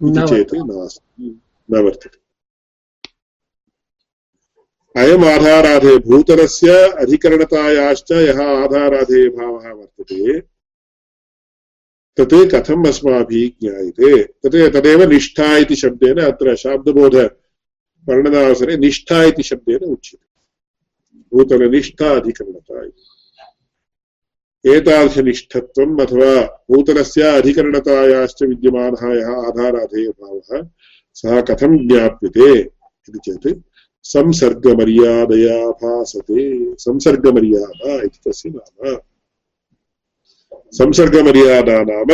इति 0.00 0.22
चेत् 0.28 0.54
नास्ति 0.70 1.28
न 1.68 1.82
वर्तते 1.84 2.18
अयम् 4.94 5.24
आधाराधेय 5.24 5.96
भूतलस्य 6.08 6.74
अधिकरणतायाश्च 7.02 8.10
यः 8.12 8.42
आधाराधेयभावः 8.42 9.70
वर्तते 9.70 10.38
तत् 12.16 12.34
कथम् 12.34 12.86
अस्माभिः 12.86 13.48
ज्ञायते। 13.48 14.22
तत् 14.22 14.76
तदेव 14.76 15.10
निष्ठा 15.10 15.56
इति 15.56 15.76
शब्देन 15.76 16.20
अत्र 16.20 16.56
शाब्दबोधवर्णनावसरे 16.56 18.76
निष्ठा 18.76 19.24
इति 19.24 19.42
शब्देन 19.42 19.76
उच्यते। 19.76 21.36
भूतलनिष्ठा 21.36 22.10
अधिकरणता 22.10 22.90
एतादृशनिष्ठत्वम् 24.66 26.00
अथवा 26.00 26.64
भूतलस्य 26.70 27.22
अधिकरणतायाश्च 27.22 28.42
विद्यमानः 28.42 28.90
यः 28.90 29.26
आधाराधेयभावः 29.26 30.68
सः 31.14 31.40
कथं 31.40 31.88
ज्ञाप्यते 31.88 32.60
इति 32.60 33.18
चेत् 33.18 33.60
संसर्गमर्यादया 34.02 35.70
भासते। 35.70 36.74
संसर्गमर्यादा 36.74 37.94
इति 37.94 38.08
तस्य 38.08 38.50
नाम। 38.50 38.96
संसर्गमर्यादा 40.74 41.82
नाम 41.82 42.10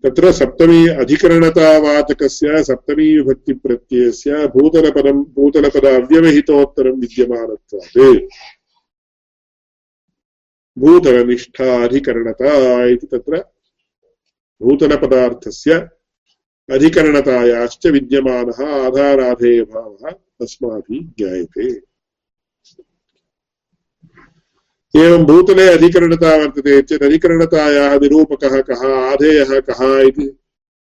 तत्र 0.05 0.33
सप्तमी 0.33 0.88
अधिकरणतावाचकस्य, 0.88 2.62
सप्तमी 2.64 3.18
विभक्तिप्रत्ययस्य 3.18 4.46
भूतलपदं 4.46 5.22
भूतलपद 5.22 5.85
अव्यवहितोत्तरं 5.85 7.00
विद्यमानत्वात्. 7.00 7.98
भूतलनिष्ठाधिकरणता 10.79 12.53
इति 12.85 13.07
तत्र 13.07 13.44
भूतलपदार्थस्य 14.62 15.88
अधिकरणतायाश्च 16.68 17.87
विद्यमानः 17.87 18.87
आधाराधेयभावः 18.87 20.11
अस्माभिः 20.40 21.01
ज्ञायते। 21.18 21.90
एवं 24.96 25.25
भूतले 25.25 25.66
अधिकरणता 25.68 26.37
वर्तते 26.37 26.83
चेत् 26.83 27.03
अधिकरणतायाः 27.03 27.99
निरूपकः 27.99 28.61
कः, 28.61 28.94
आधेयः 28.94 29.61
कः 29.61 30.11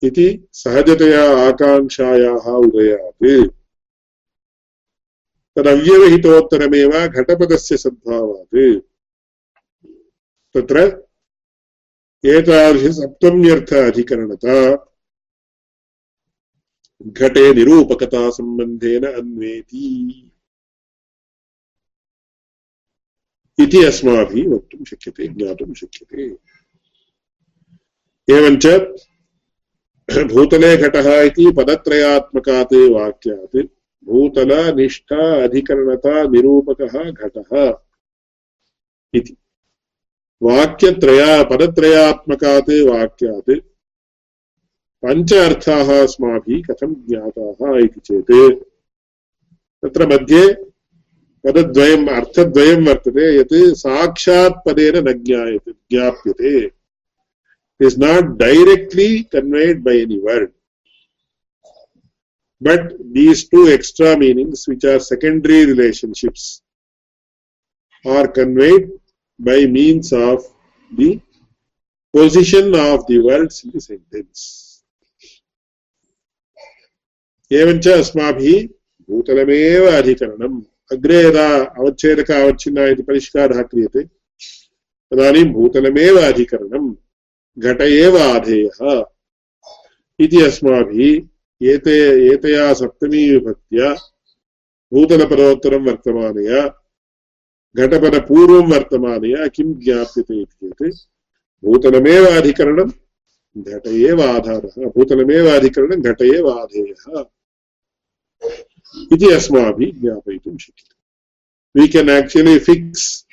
इति 0.03 0.49
सहजतया 0.53 1.49
आकाङ्क्षायाः 1.49 2.47
उदयात्। 2.51 3.51
तदव्यवहितोत्तरमेव 5.57 6.91
घटपदस्य 6.91 7.77
सद्भावात्। 7.77 8.81
तत्र 10.55 10.79
एतादृशसप्तम्यर्थ 12.25 13.75
अधिकरणता। 13.75 14.87
घटे 17.03 17.55
निरूपकतासम्बन्धेन 17.55 19.05
अन्वेति। 19.05 20.27
इति 23.59 23.85
अस्माभिः 23.85 24.55
वक्तुं 24.55 24.85
शक्यते, 24.85 25.29
ज्ञातुं 25.29 25.75
शक्यते। 25.75 26.23
एवञ्च 28.35 28.67
भूतले 30.33 30.77
घटः 30.77 31.21
इति 31.21 31.53
पदत्रयात्मकात् 31.57 32.73
वाक्यात् 32.73 33.57
भूतलनिष्ठा 34.05 35.45
अधिकरणता 35.45 36.23
निरूपकः 36.23 37.11
घटः 37.11 37.79
इति। 39.15 39.37
वाक्यत्रया, 40.43 41.43
पदत्रयात्मकात् 41.43 42.71
वाक्यात् 42.71 43.70
पञ्च 45.03 45.33
अर्थाः 45.33 45.93
अस्माभिः 46.01 46.63
कथं 46.71 46.95
ज्ञाताः 47.09 47.79
इति 47.85 48.01
चेत् 48.09 48.35
तत्र 49.83 50.07
मध्ये 50.13 50.43
पदद्वयम् 51.45 52.09
अर्थद्वयं 52.17 52.85
वर्तते 52.87 53.31
यत् 53.39 53.57
साक्षात् 53.85 54.63
पदेन 54.67 54.97
न 55.09 55.13
ज्ञायते 55.23 55.73
ज्ञाप्यते 55.73 56.55
is 57.81 57.97
not 57.97 58.37
directly 58.37 59.25
conveyed 59.25 59.83
by 59.83 59.93
any 59.97 60.21
word 60.21 60.53
but 62.61 62.93
these 63.13 63.49
two 63.49 63.69
extra 63.69 64.19
meanings 64.19 64.67
which 64.69 64.85
are 64.85 65.01
secondary 65.01 65.65
relationships 65.65 66.63
are 68.05 68.29
conveyed 68.29 68.91
by 69.41 69.59
means 69.65 70.13
of 70.13 70.45
the 70.93 71.11
position 72.15 72.75
of 72.75 73.07
the 73.07 73.19
words 73.29 73.65
in 73.65 73.71
the 73.71 73.81
sentence 73.81 74.60
एवञ्च 77.53 77.89
अस्माभिः 77.89 78.67
भूतलमेव 79.11 79.87
अधिकरणम्। 79.91 80.63
अग्रे 80.93 81.25
यदा 81.25 81.65
अवच्छेदक 81.65 82.31
अवच्छिन्ना 82.31 82.87
इति 82.87 83.03
परिष्कारः 83.03 83.63
क्रियते, 83.63 84.05
तदानीं 85.11 85.45
भूतलमेव 85.45 86.19
अधिकरणम् 86.19 86.95
घट 87.59 87.81
एव 87.81 88.19
आधेयः। 88.19 89.05
इति 90.21 90.43
अस्माभिः 90.43 91.23
एते, 91.63 92.27
एतया 92.35 92.75
सप्तमी 92.75 93.31
विभक्त्या 93.31 93.93
भूतलपदोत्तरं 94.93 95.85
वर्तमानया, 95.85 96.67
घटपदपूर्वं 97.77 98.73
वर्तमानया 98.73 99.47
किं 99.47 99.75
ज्ञाप्यते 99.75 100.43
इति 100.43 100.71
चेत् 100.73 100.97
भूतलमेव 101.65 102.27
अधिकरणं 102.27 102.91
घट 103.59 103.87
एव 103.87 104.23
आधारः। 104.23 104.87
भूतलमेव 104.87 105.47
अधिकरणं 105.47 106.01
घट 106.01 106.23
एव 106.23 106.49
आधेयः। 106.51 107.25
इति 109.13 109.35
अस्माभिः 109.35 110.01
ज्ञापयितुं 110.01 110.57
शक्यते 110.59 110.99
we 111.75 111.89
can 111.89 112.09
actually 112.09 112.59
fix 112.59 113.25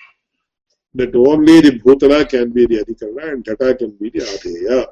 that 0.96 1.16
only 1.16 1.62
the 1.62 1.80
bhutala 1.80 2.30
can 2.30 2.52
be 2.52 2.66
the 2.68 2.84
adhikarana 2.84 3.34
and 3.34 3.44
ghata 3.44 3.78
can 3.80 3.92
be 4.00 4.10
the 4.10 4.20
adheya. 4.20 4.86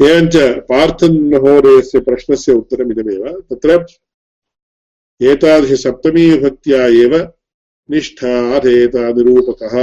एवञ्च 0.00 0.36
पार्थन् 0.68 1.18
महोदयस्य 1.32 1.98
प्रश्नस्य 2.06 2.52
उत्तरमिदमेव 2.52 3.24
तत्र 3.50 3.70
एतादृशसप्तमी 5.30 6.24
विभक्त्या 6.30 6.80
एव 7.02 7.12
निष्ठाधेयतानिरूपकः 7.90 9.74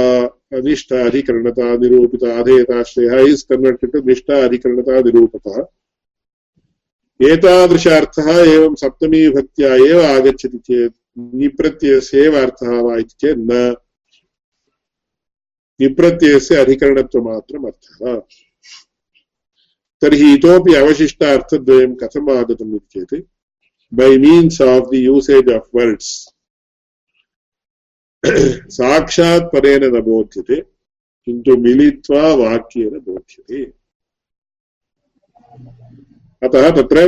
निष्ठाधिकरणतानिरूपिताधेयताश्रयः 0.66 3.16
इस् 3.32 3.46
कन्वर्टेड् 3.48 3.96
निष्ठाधिकरणतानिरूपकः। 4.06 5.56
एतादृश 7.20 7.86
अर्थः 7.88 8.28
एवं 8.42 8.74
सप्तमी 8.80 9.18
विभक्त्या 9.26 9.74
एव 9.86 10.00
आगच्छति 10.02 10.58
चेत् 10.58 10.94
निप्रत्ययस्य 11.18 12.24
एव 12.26 12.36
अर्थः 12.40 12.70
वा 12.82 12.96
इति 12.98 13.14
चेत् 13.20 13.38
न। 13.40 13.74
निप्रत्ययस्य 15.80 16.56
अधिकरणत्वमात्रम् 16.64 17.66
अर्थः 17.66 18.20
तर्हि 20.02 20.32
इतोपि 20.34 20.74
अवशिष्टार्थद्वयं 20.74 21.94
कथम् 22.02 22.30
आगतम् 22.30 22.74
इति 22.76 23.04
चेत् 23.04 23.26
by 23.92 24.16
means 24.18 24.60
of 24.62 24.90
the 24.90 25.04
usage 25.06 25.50
of 25.54 25.74
words 25.76 26.12
साक्षात् 28.70 29.50
परेण 29.52 29.84
न 29.94 30.00
बोध्यते, 30.02 30.56
किन्तु 30.60 31.56
मिलित्वा 31.56 32.22
वाक्येन 32.34 32.98
बोध्यते। 32.98 33.60
अतः 36.42 36.70
तत्र 36.76 36.98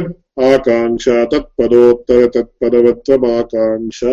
आकाङ्क्षा 0.44 1.24
तत्पदोत्तर 1.24 2.26
तत्पदवत्वमाकाङ्क्षा 2.34 4.12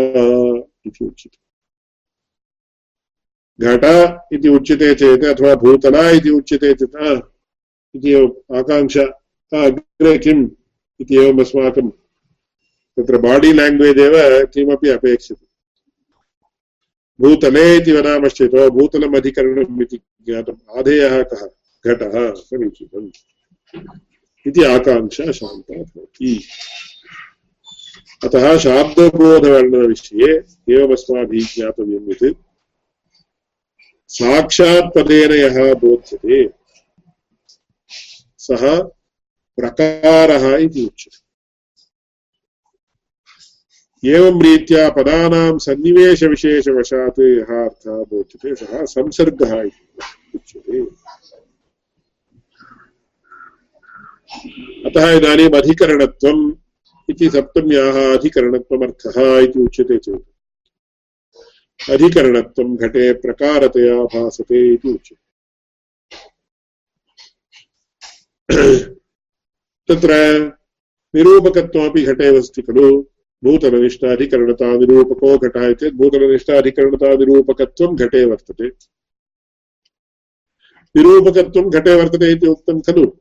इति 0.87 1.05
उच्यते। 1.05 1.37
घट 3.59 3.83
इति 4.33 4.49
उच्यते 4.49 4.93
चेत् 4.95 5.25
अथवा 5.25 5.55
भूतला 5.55 6.09
इति 6.09 6.29
उच्यते 6.29 6.73
चेत् 6.73 6.95
इति 7.95 8.13
आकाङ्क्षा 8.57 9.03
अग्रे 9.65 10.17
किम् 10.17 10.49
इति 11.01 11.15
एवम् 11.17 11.41
अस्माकं 11.41 11.89
तत्र 12.97 13.17
बाडि 13.17 13.51
लाङ्ग्वेज् 13.53 13.99
एव 13.99 14.15
किमपि 14.53 14.89
अपेक्षते। 14.89 15.45
भूतले 17.19 17.65
इति 17.77 17.91
वदामश्चेत् 17.91 18.55
भूतलम् 18.77 19.15
अधिकरणम् 19.15 19.81
इति 19.81 19.97
ज्ञातम्। 20.25 20.77
आधेयः 20.77 21.23
कः? 21.23 21.41
घटः 21.85 22.33
समीचीनम्। 22.33 23.11
इति 24.47 24.63
आकाङ्क्षा 24.63 25.31
शान्ता 25.31 25.83
भवति। 25.83 26.43
अतः 28.23 28.57
शाब्दबोधवर्णनविषये 28.57 30.33
एवमस्माभिः 30.75 31.45
ज्ञातव्यम् 31.55 32.09
यत् 32.09 32.37
साक्षात् 34.07 34.95
पदेन 34.95 35.31
यः 35.31 35.73
बोध्यते, 35.73 36.49
सः 38.37 38.81
प्रकारः 39.55 40.57
इति 40.57 40.85
उच्यते। 40.85 41.29
एवं 44.09 44.41
रीत्या 44.43 44.89
पदानां 44.89 45.57
सन्निवेशविशेषवशात् 45.57 47.19
यः 47.19 47.63
अर्थः 47.63 48.03
बोध्यते, 48.03 48.55
सः 48.55 48.85
संसर्गः 48.85 49.61
इति 49.61 49.97
उच्यते। 50.35 51.08
अतः 54.85 55.11
इदानीम् 55.11 55.55
अधिकरणत्वम् 55.55 56.53
इति 57.09 57.29
सप्तम्याः 57.29 58.17
अधिकरणत्वमर्थः 58.17 59.39
इति 59.39 59.59
उच्यते 59.59 59.97
चेत्। 59.97 61.89
अधिकरणत्वं 61.89 62.75
घटे 62.75 63.13
प्रकारतया 63.13 64.03
भासते 64.03 64.73
इति 64.73 64.93
उच्यते। 64.93 65.29
तत्र 69.89 70.13
निरूपकत्वमपि 71.15 72.03
घटे 72.03 72.37
अस्ति 72.37 72.61
खलु। 72.61 73.05
भूतलनिष्ठाधिकरणतानिरूपको 73.43 75.37
घटः 75.37 75.73
चेत् 75.73 75.95
भूतलनिष्ठाधिकरणतानिरूपकत्वं 75.95 77.95
घटे 77.95 78.25
वर्तते। 78.25 78.71
निरूपकत्वं 80.95 81.69
घटे 81.69 81.95
वर्तते 81.95 82.31
इति 82.31 82.47
उक्तं 82.47 82.81
खलु। 82.81 83.18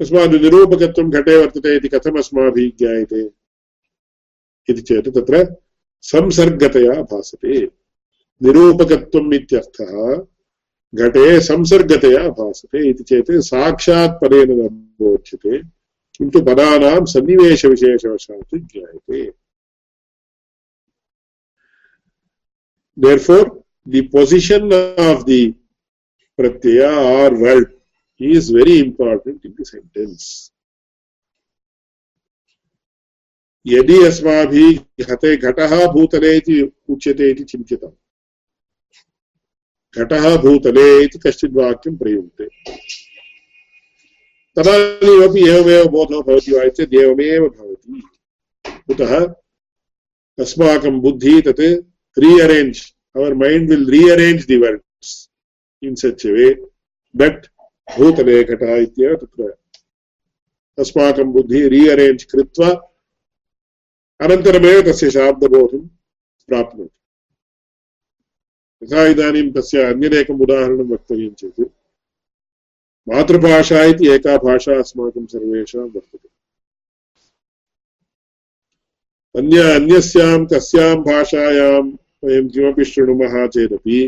तस्मात् 0.00 0.34
निरूपकत्वं 0.42 1.10
घटे 1.10 1.36
वर्तते 1.36 1.76
इति 1.76 1.88
कथम् 1.88 2.18
अस्माभिः 2.18 2.70
ज्ञायते 2.78 3.22
इति 4.68 4.80
चेत् 4.80 5.08
तत्र 5.14 5.44
संसर्गतया 6.02 6.94
भासते। 7.02 7.54
निरूपकत्वम् 8.40 9.34
इत्यर्थः 9.34 9.92
घटे 10.94 11.40
संसर्गतया 11.40 12.28
भासते 12.38 12.88
इति 12.90 13.04
चेत् 13.04 13.30
साक्षात् 13.46 14.20
पदेन 14.20 14.50
न 14.60 14.68
बोध्यते 15.00 15.58
किन्तु 16.16 16.40
पदानां 16.40 17.04
सन्निवेशविशेषवशात् 17.04 18.54
ज्ञायते। 18.54 19.30
Therefore, 22.96 23.46
the 23.86 24.02
position 24.08 24.72
of 24.72 25.24
the 25.26 25.54
pratyaya 26.38 26.92
or 27.18 27.30
word 27.40 27.77
is 28.20 28.50
very 28.50 28.78
important 28.78 29.44
in 29.44 29.54
the 29.54 29.64
sentence. 29.64 30.52
यदि 33.66 34.04
अस्माभिः 34.06 35.04
घटे 35.04 35.36
घटः 35.36 35.86
भूतले 35.92 36.36
इति 36.36 36.60
उच्यते 36.88 37.30
इति 37.30 37.44
चिन्त्यताम् 37.44 37.92
घटः 39.94 40.36
भूतले 40.42 41.04
इति 41.04 41.18
कश्चित् 41.18 41.52
वाक्यं 41.52 41.96
प्रयुङ्क्ते। 41.96 42.46
तदानीमपि 44.56 45.48
एवमेव 45.48 45.84
बोधो 45.88 46.22
भवति 46.22 46.52
वा 46.52 46.68
चेत् 46.68 46.94
एवमेव 46.94 47.48
भवति। 47.48 48.02
कुतः? 48.86 49.12
अस्माकं 50.38 51.00
बुद्धिः 51.00 51.40
तत् 51.40 51.60
rearrange 52.18 52.80
our 53.16 53.34
mind 53.34 53.70
will 53.70 53.90
rearrange 53.90 54.46
the 54.46 54.56
words 54.56 55.12
in 55.82 55.96
such 55.96 56.26
way 56.26 56.50
that 57.16 57.46
भूतले 57.96 58.42
घटः 58.44 58.74
इत्येव 58.76 59.14
तत्र 59.16 59.54
अस्माकं 60.78 61.32
बुद्धिः 61.32 61.68
रीअरेञ्ज् 61.68 62.24
कृत्वा 62.24 62.68
अनन्तरमेव 64.20 64.80
तस्य 64.82 65.10
शाब्दबोधं 65.10 65.86
प्राप्नोति। 66.48 66.96
यथा 68.82 69.06
इदानीं 69.06 69.50
तस्य 69.52 69.82
अन्यदेकम् 69.82 70.42
उदाहरणं 70.42 70.88
वक्तव्यं 70.88 71.32
चेत्, 71.34 71.60
मातृभाषा 73.06 73.82
इति 73.84 74.08
एका 74.08 74.36
भाषा 74.36 74.78
अस्माकं 74.78 75.26
सर्वेषां 75.26 75.82
वर्तते। 75.82 76.28
अन्य, 79.34 79.58
अन्यस्यां 79.74 80.46
कस्यां 80.46 80.96
भाषायां 80.96 81.82
वयं 82.24 82.48
किमपि 82.48 82.84
शृणुमः 82.84 83.46
चेदपि, 83.46 83.98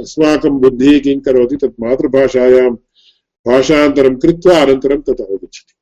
अस्माकं 0.00 0.58
बुद्धिः 0.58 1.00
किं 1.00 1.20
करोति 1.20 1.56
तत् 1.56 1.80
मातृभाषायां 1.80 2.70
भाषान्तरं 3.46 4.16
कृत्वा 4.16 4.60
अनन्तरं 4.62 5.00
तत् 5.00 5.20
अवगच्छति 5.20 5.74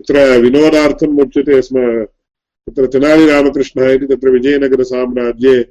तत्र 0.00 0.40
विनोदार्थम् 0.40 1.20
उच्यते 1.20 1.62
स्म, 1.62 2.04
तत्र 2.66 2.86
तेनालीरामकृष्णः 2.86 3.90
इति, 3.90 4.06
तत्र 4.06 4.30
विजयनगरसाम्राज्ये 4.30 5.62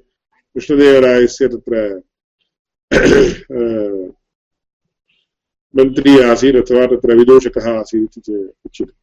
कृष्णदेवरायस्य 0.56 1.48
तत्र 1.48 2.02
मन्त्री 5.76 6.19
आसीत् 6.24 6.56
अथवा 6.56 6.86
तत्र 6.86 7.15
विदूषकः 7.15 7.67
आसीत् 7.80 8.17
इति 8.17 8.36
उच्यते। 8.65 8.93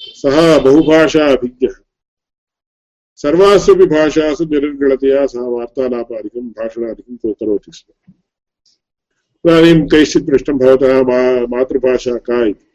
सः 0.00 0.58
बहुभाषा 0.58 1.26
अभिज्ञः। 1.32 1.74
सर्वास्वपि 3.20 3.86
भाषासु 3.86 4.44
निरर्गलतया 4.44 5.26
सः 5.26 5.46
वार्तालापादिकं 5.52 6.48
भाषणादिकं 6.58 7.32
करोति 7.32 7.72
स्म 7.72 8.12
इदानीं 9.44 9.86
कैश्चित् 9.88 10.26
पृष्टं 10.26 10.58
भवतः 10.58 11.02
मा 11.08 11.20
मातृभाषा 11.48 12.16
का 12.28 12.44
इति 12.46 12.66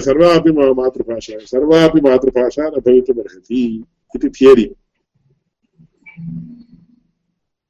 सर्वापि 0.00 0.50
मातृभाषा 0.52 1.38
सर्वापि 1.44 2.00
मातृभाषा 2.00 2.66
न 2.66 2.80
भवितुमर्हति 2.80 3.62
इति 4.14 4.28
थियरि 4.30 4.64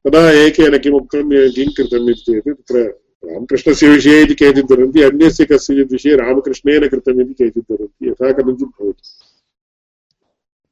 तदा 0.05 0.31
एकेन 0.41 0.79
किमुक्तं 0.79 1.31
किं 1.53 1.69
कृतम् 1.77 2.11
इति 2.11 2.23
चेत् 2.23 2.49
तत्र 2.49 2.87
रामकृष्णस्य 3.24 3.88
विषये 3.88 4.22
इति 4.22 4.35
केचित् 4.40 4.70
वदन्ति 4.72 5.02
अन्यस्य 5.02 5.44
कस्यचित् 5.50 5.92
विषये 5.92 6.16
रामकृष्णेन 6.16 6.88
कृतम् 6.88 7.20
इति 7.20 7.35
केचित् 7.35 7.70
वदन्ति 7.70 8.09
यथा 8.09 8.31
कथञ्चित् 8.33 8.74
भवति। 8.81 9.04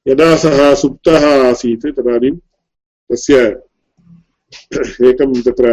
यदा 0.07 0.29
सः 0.37 0.75
सुप्तः 0.81 1.25
आसीत्, 1.49 1.87
तदानीं 1.97 2.37
तस्य 3.11 3.35
एकं 5.09 5.31
तत्र 5.43 5.67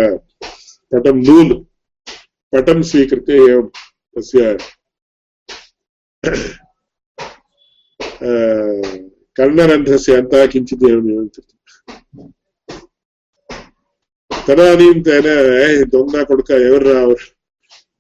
पटं 0.94 1.18
नूल् 1.28 1.54
पटं 2.54 2.82
स्वीकृत्य 2.90 3.34
एवं 3.50 3.68
तस्य 4.16 4.58
कर्णरन्ध्रस्य 9.38 10.16
अन्तः 10.16 10.46
किञ्चित् 10.54 10.84
एवम् 10.90 11.12
एवं 11.12 11.28
कृतं 11.28 11.53
तदानीं 14.48 14.96
तेन 15.08 15.28
दोङ्गा 15.92 16.22
कुडुक 16.30 16.50
एवर्रा 16.54 16.96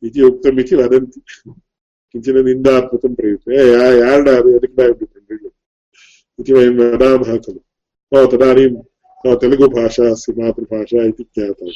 इति 0.03 0.21
उक्तमिति 0.21 0.75
वदन्ति 0.75 1.19
किंचन 2.15 2.37
निन्दात्मकं 2.45 3.13
प्रयुज्य 3.15 3.61
यार्डा 3.99 4.33
इति 6.39 6.51
वयं 6.53 6.73
वदामः 6.79 7.37
खलु 7.37 8.25
तदानीं 8.31 8.69
तेलुगुभाषा 9.23 10.09
अस्ति 10.11 10.31
मातृभाषा 10.37 11.03
इति 11.05 11.23
ज्ञातम् 11.25 11.71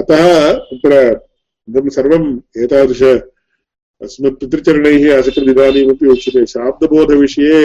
अतः 0.00 0.26
तत्र 0.64 0.98
इदं 1.68 1.88
सर्वम् 1.90 2.26
एतादृश 2.64 3.02
अस्मत्पितृचरणैः 4.00 5.04
असकृत् 5.16 6.02
उच्यते 6.06 6.44
शाब्दबोधविषये 6.46 7.62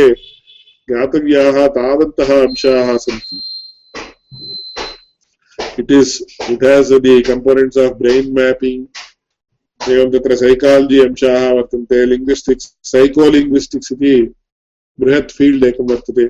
ज्ञातव्याः 0.89 1.67
तावन्तः 1.67 2.41
अंशाः 2.41 2.97
सन्ति। 2.97 3.41
It 5.79 5.91
is 5.91 6.21
it 6.51 6.63
has 6.63 6.91
the 6.93 7.21
components 7.21 7.77
of 7.77 7.93
brain 7.93 8.33
mapping 8.33 9.89
एवं 9.89 10.11
तत्र 10.11 10.35
सैकालजि 10.35 10.99
अंशाः 10.99 11.51
वर्तन्ते 11.51 12.05
लिङ्ग्विस्टिक्स् 12.05 13.91
इति 13.93 14.33
बृहत् 14.99 15.31
फील्ड् 15.31 15.65
एकं 15.65 15.87
वर्तते। 15.89 16.25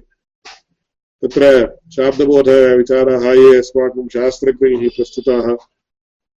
तत्र 1.23 1.77
शाब्दबोधविचाराः 1.95 3.25
ये 3.33 3.57
अस्माकं 3.57 4.07
शास्त्रज्ञैः 4.07 4.89
प्रस्तुताः, 4.89 5.55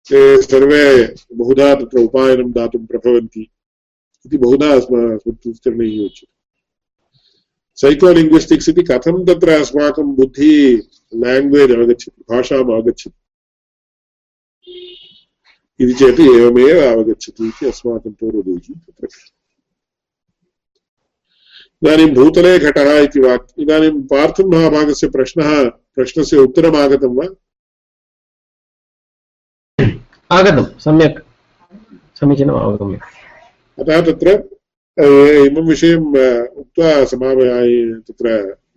ते 0.07 0.43
सर्वे 0.43 1.15
बहुधा 1.33 1.75
तत्र 1.75 1.99
उपायनं 1.99 2.53
दातुं 2.53 2.87
प्रभवन्ति। 2.87 3.51
इति 4.27 4.39
बहुधा 4.39 4.69
अस्माकं 4.69 5.31
उच्यते। 5.31 6.42
सैकोलिङ्ग्विस्टिक्स् 7.79 8.69
इति 8.69 8.83
कथं 8.91 9.25
तत्र 9.27 9.51
अस्माकं 9.61 10.15
बुद्धिः 10.17 10.81
लाङ्ग्वेज् 11.25 11.73
आगच्छति 11.73 12.23
भाषाम् 12.31 12.73
आगच्छति? 12.73 13.19
इति 15.81 15.93
चेत् 16.01 16.21
एवमेव 16.21 16.81
अवगच्छति 16.89 17.49
इति 17.49 17.67
अस्माकं 17.67 18.13
पूर्वदैः 18.21 18.75
तत्र 18.87 19.09
इदानीं 21.83 22.11
भूतले 22.15 22.59
घटः 22.59 22.99
इति 22.99 23.21
वाक् 23.21 23.61
इदानीं 23.63 23.91
पार्थमहाभागस्य 24.13 25.09
प्रश्नः 25.17 25.49
प्रश्नस्य 25.95 26.37
उत्तरम् 26.47 26.77
आगतं 26.77 27.15
वा? 27.17 27.27
आगतं 30.31 30.65
सम्यक् 30.79 31.19
समीचीनम् 32.21 32.61
अवगम्य 32.61 32.99
अतः 33.79 34.01
तत्र 34.07 34.37
इमं 34.99 35.67
विषयम् 35.69 36.17
उक्त्वा 36.61 37.05
समापयामि, 37.05 38.03
तत्र 38.09 38.29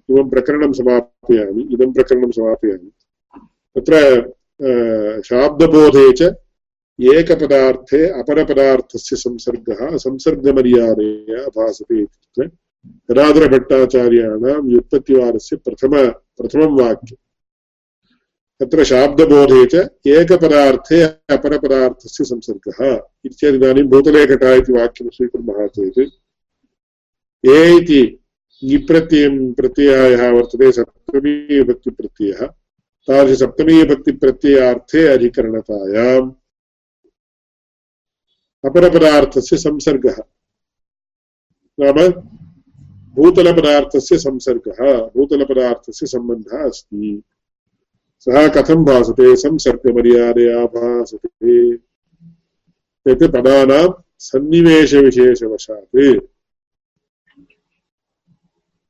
इमं 0.10 0.30
प्रकरणं 0.30 0.72
समापयामि 0.74 1.62
इदं 1.74 1.92
प्रकरणं 1.94 2.32
समापयामि। 2.32 2.90
तत्र 3.76 3.94
शाब्दबोधे 5.22 6.12
च 6.12 6.22
एकपदार्थे 7.00 8.00
अपरपदार्थस्य 8.20 9.16
संसर्गः 9.16 9.98
संसर्गमर्यादया 9.98 11.42
भासते 11.56 11.96
इत्युक्ते 12.00 12.44
गदाधरभट्टाचार्याणां 13.10 14.58
व्युत्पत्तिवादस्य 14.62 15.56
प्रथम, 15.56 15.94
प्रथमं 16.40 16.78
तत्र 18.62 18.84
शाब्दबोधे 18.84 19.66
च 19.72 19.76
एकपदार्थे 20.08 21.02
अपरपदार्थस्य 21.36 22.24
संसर्गः 22.24 22.80
इत्येतत् 23.26 23.56
इदानीं 23.56 23.84
भूतलेखटः 23.94 24.54
इति 24.54 24.72
वाक्यं 24.74 25.10
स्वीकुर्मः 25.10 25.68
चेत् 25.78 26.00
ए 27.44 27.58
इति 27.78 28.02
ङिप्रत्ययं 28.64 29.36
प्रत्ययः 29.54 30.24
वर्तते 30.32 30.72
सप्तमीविभक्तिप्रत्ययः 30.72 32.46
तादृशसप्तमीविभक्तिप्रत्ययार्थे 33.08 35.02
अधिकरणतायाम् 35.08 36.32
अपरपदार्थस्य 38.66 39.58
संसर्गः। 39.58 40.18
नाम 41.80 41.98
भूतलपदार्थस्य 43.16 44.18
संसर्गः, 44.18 44.80
भूतलपदार्थस्य 45.16 46.06
सम्बन्धः 46.06 46.64
अस्ति। 46.68 47.24
सः 48.20 48.48
कथं 48.48 48.86
भासते 48.86 49.36
संसर्गमर्यादया 49.36 50.66
भासते 50.66 51.70
यत् 53.06 53.24
पदानां 53.24 53.90
सन्निवेशविशेषवशात्। 54.20 56.20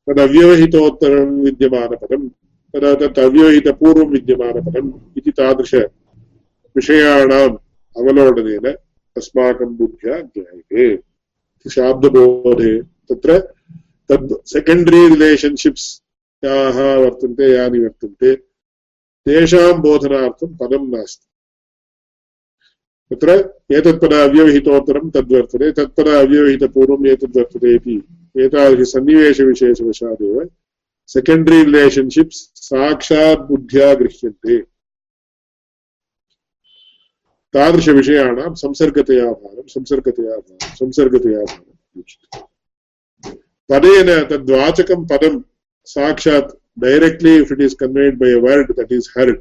तदव्यवहितोत्तरं 0.07 1.43
विद्यमानपदं 1.43 2.29
तदा 2.73 2.95
तत् 2.95 3.19
अव्यवहितपूर्वं 3.19 4.09
विद्यमानपदम् 4.09 4.91
इति 5.17 5.31
तादृशविषयाणाम् 5.31 7.57
अवलोकनेन 7.97 8.75
अस्माकं 9.17 9.77
बुद्ध्या 9.77 10.21
ज्ञायते। 10.21 10.97
शाब्दबोधे 11.69 12.81
तत्र 12.81 13.39
तद् 14.09 14.33
सेकेण्डरी 14.45 15.09
रिलेशन्शिप्स् 15.09 16.01
याः 16.43 16.95
वर्तन्ते 16.95 17.53
यानि 17.53 17.79
वर्तन्ते। 17.79 18.54
तेषां 19.25 19.73
बोधनार्थं 19.81 20.49
पदं 20.57 20.83
नास्ति। 20.91 21.27
तत्र 23.11 23.29
एतत्पद 23.75 24.13
अव्यवहितोत्तरं 24.13 25.09
तद्वर्तते 25.09 25.71
तत्पद 25.71 26.07
अव्यवहितपूर्वम् 26.07 27.07
एतद्वर्तते 27.07 27.69
इति 27.75 27.95
एतादृशसन्निवेशविशेषवशादेव 28.43 30.37
सेकेण्डरी 31.09 31.63
रिलेशन्शिप्स् 31.63 32.39
साक्षात् 32.61 33.47
बुद्ध्या 33.49 33.93
गृह्यन्ते। 33.93 34.57
तादृशविषयाणां 37.53 38.53
संसर्गतया 38.55 39.25
भारं 39.31 39.67
संसर्गतया 39.67 40.35
भारं 40.35 40.75
संसर्गतया 40.75 41.41
भारम् 41.43 41.73
पदेन 43.69 44.09
तद्वाचकं 44.29 45.05
पदं 45.07 45.33
साक्षात् 45.87 46.49
directly 46.83 47.43
if 47.43 47.51
it 47.51 47.61
is 47.61 47.75
conveyed 47.83 48.17
by 48.19 48.29
a 48.29 48.41
word 48.41 48.75
that 48.79 48.91
is 48.91 49.07
heard. 49.17 49.39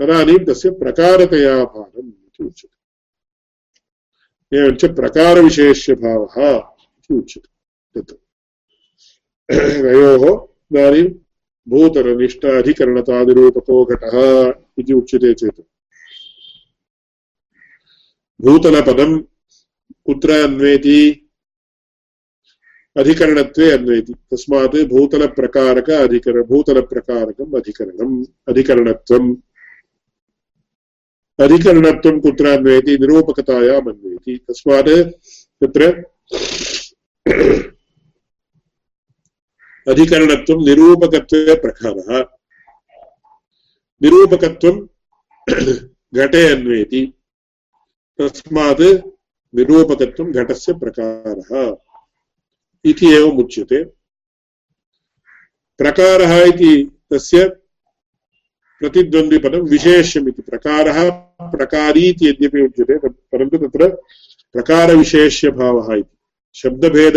तदानीं 0.00 0.44
तस्य 0.44 0.70
प्रकारतया 0.70 1.64
भारम् 1.64 2.08
इति 2.08 2.44
उच्यते। 2.44 2.80
एवञ्च 4.58 4.84
प्रकारविशेष्यभावः 4.84 6.56
इति 6.98 7.14
उच्यते। 7.14 8.00
तत्। 8.00 8.12
तयोः 9.52 10.48
इदानीं 10.72 11.08
भूतलनिष्ठ 11.68 12.44
अधिकरणतादिरूपको 12.44 13.84
घटः 13.84 14.54
इति 14.78 14.92
उच्यते 14.92 15.34
चेत्। 15.34 15.60
भूतलपदं 18.40 19.18
कुत्र 20.04 20.30
अन्वेति 20.30 21.29
अधिकरणत्वे 22.96 23.70
अन्वयति 23.70 24.12
तस्मात् 24.12 24.76
भूतलप्रकारक 24.76 25.90
अधिकर, 25.90 26.42
भूतलप्रकारकम् 26.42 27.54
अधिकरणम्। 27.54 28.24
अधिकरणत्वम्। 28.48 29.36
अधिकरणत्वं 31.40 32.20
कुत्र 32.20 32.46
अन्वयति 32.46 32.98
निरूपकतायाम् 32.98 33.88
अन्वयति 33.88 34.44
तस्मात् 34.48 35.10
तत्र 35.62 36.04
अधिकरणत्वं 39.88 40.64
निरूपकत्वे 40.64 41.54
प्रकारः। 41.54 42.24
निरूपकत्वं 44.02 44.86
घटे 46.14 46.48
अन्वयति 46.48 47.12
तस्मात् 48.18 48.80
निरूपकत्वं 49.54 50.32
घटस्य 50.32 50.72
प्रकारः। 50.72 51.76
इति 52.84 53.06
एवम् 53.14 53.38
उच्यते 53.38 53.84
प्रकारः 55.78 56.42
इति 56.42 56.90
तस्य 57.12 57.48
प्रतिद्वन्द्विपदं 58.80 59.60
विशेष्यमिति। 59.60 60.42
प्रकारः 60.42 61.10
प्रकारी 61.50 62.08
इति 62.08 62.28
यद्यपि 62.28 62.60
उच्यते 62.62 63.08
परन्तु 63.08 63.58
तत्र 63.58 63.88
प्रकारविशेष्यभावः 64.52 65.94
इति। 65.94 66.16
शब्दभेद, 66.54 67.16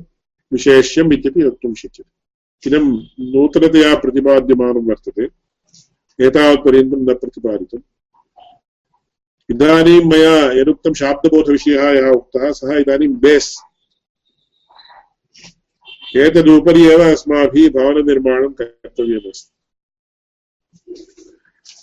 विशेष्यम् 0.53 1.13
इत्यपि 1.13 1.43
वक्तुं 1.43 1.73
शक्यते। 1.73 2.69
इदं 2.69 2.85
नूतनतया 3.19 3.95
प्रतिपाद्यमानं 3.95 4.85
वर्तते, 4.85 5.23
एतावत्पर्यन्तं 6.25 6.97
न 6.97 7.13
प्रतिपादितम्। 7.13 7.81
इदानीं 9.51 10.05
मया 10.05 10.51
यदुक्तं 10.51 10.93
शाब्दबोधविषयः 10.93 11.89
यः 11.89 12.09
उक्तः, 12.09 12.51
सः 12.51 12.77
इदानीं 12.77 13.07
बेस्। 13.07 13.57
एतदुपरि 16.15 16.83
एव 16.83 17.11
अस्माभिः 17.11 17.69
भवननिर्माणं 17.69 18.51
कर्तव्यमस्ति। 18.51 19.55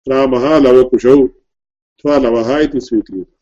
रामः 0.08 0.58
लवकुशौ 0.58 1.16
अथवा 1.26 2.16
लवः 2.18 2.58
इति 2.58 2.80
स्वीक्रियते। 2.80 3.38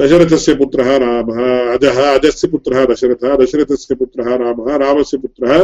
दशरथस्य 0.00 0.54
पुत्रः 0.54 0.96
रामः, 0.96 1.72
अजः, 1.74 2.14
अजस्य 2.14 2.48
पुत्रः 2.48 2.84
दशरथः, 2.84 3.36
दशरथस्य 3.36 3.94
पुत्रः 3.94 4.34
रामः, 4.36 4.76
रामस्य 4.76 5.18
पुत्रः 5.18 5.58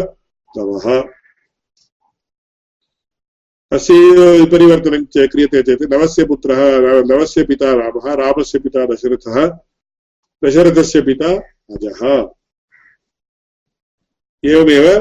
लवः 0.58 1.02
अस्य 3.72 3.94
परिवर्तनं 4.46 5.04
च 5.04 5.28
क्रियते 5.32 5.62
चेत् 5.62 5.82
नवस्य 5.82 6.24
पुत्रः, 6.24 6.56
नवस्य 7.02 7.44
पिता 7.44 7.72
रामः, 7.74 8.14
रामस्य 8.14 8.58
पिता 8.58 8.86
दशरथः, 8.86 9.46
दशरथस्य 10.44 11.00
पिता 11.02 11.30
अजः। 11.70 12.30
एवमेव 14.44 15.00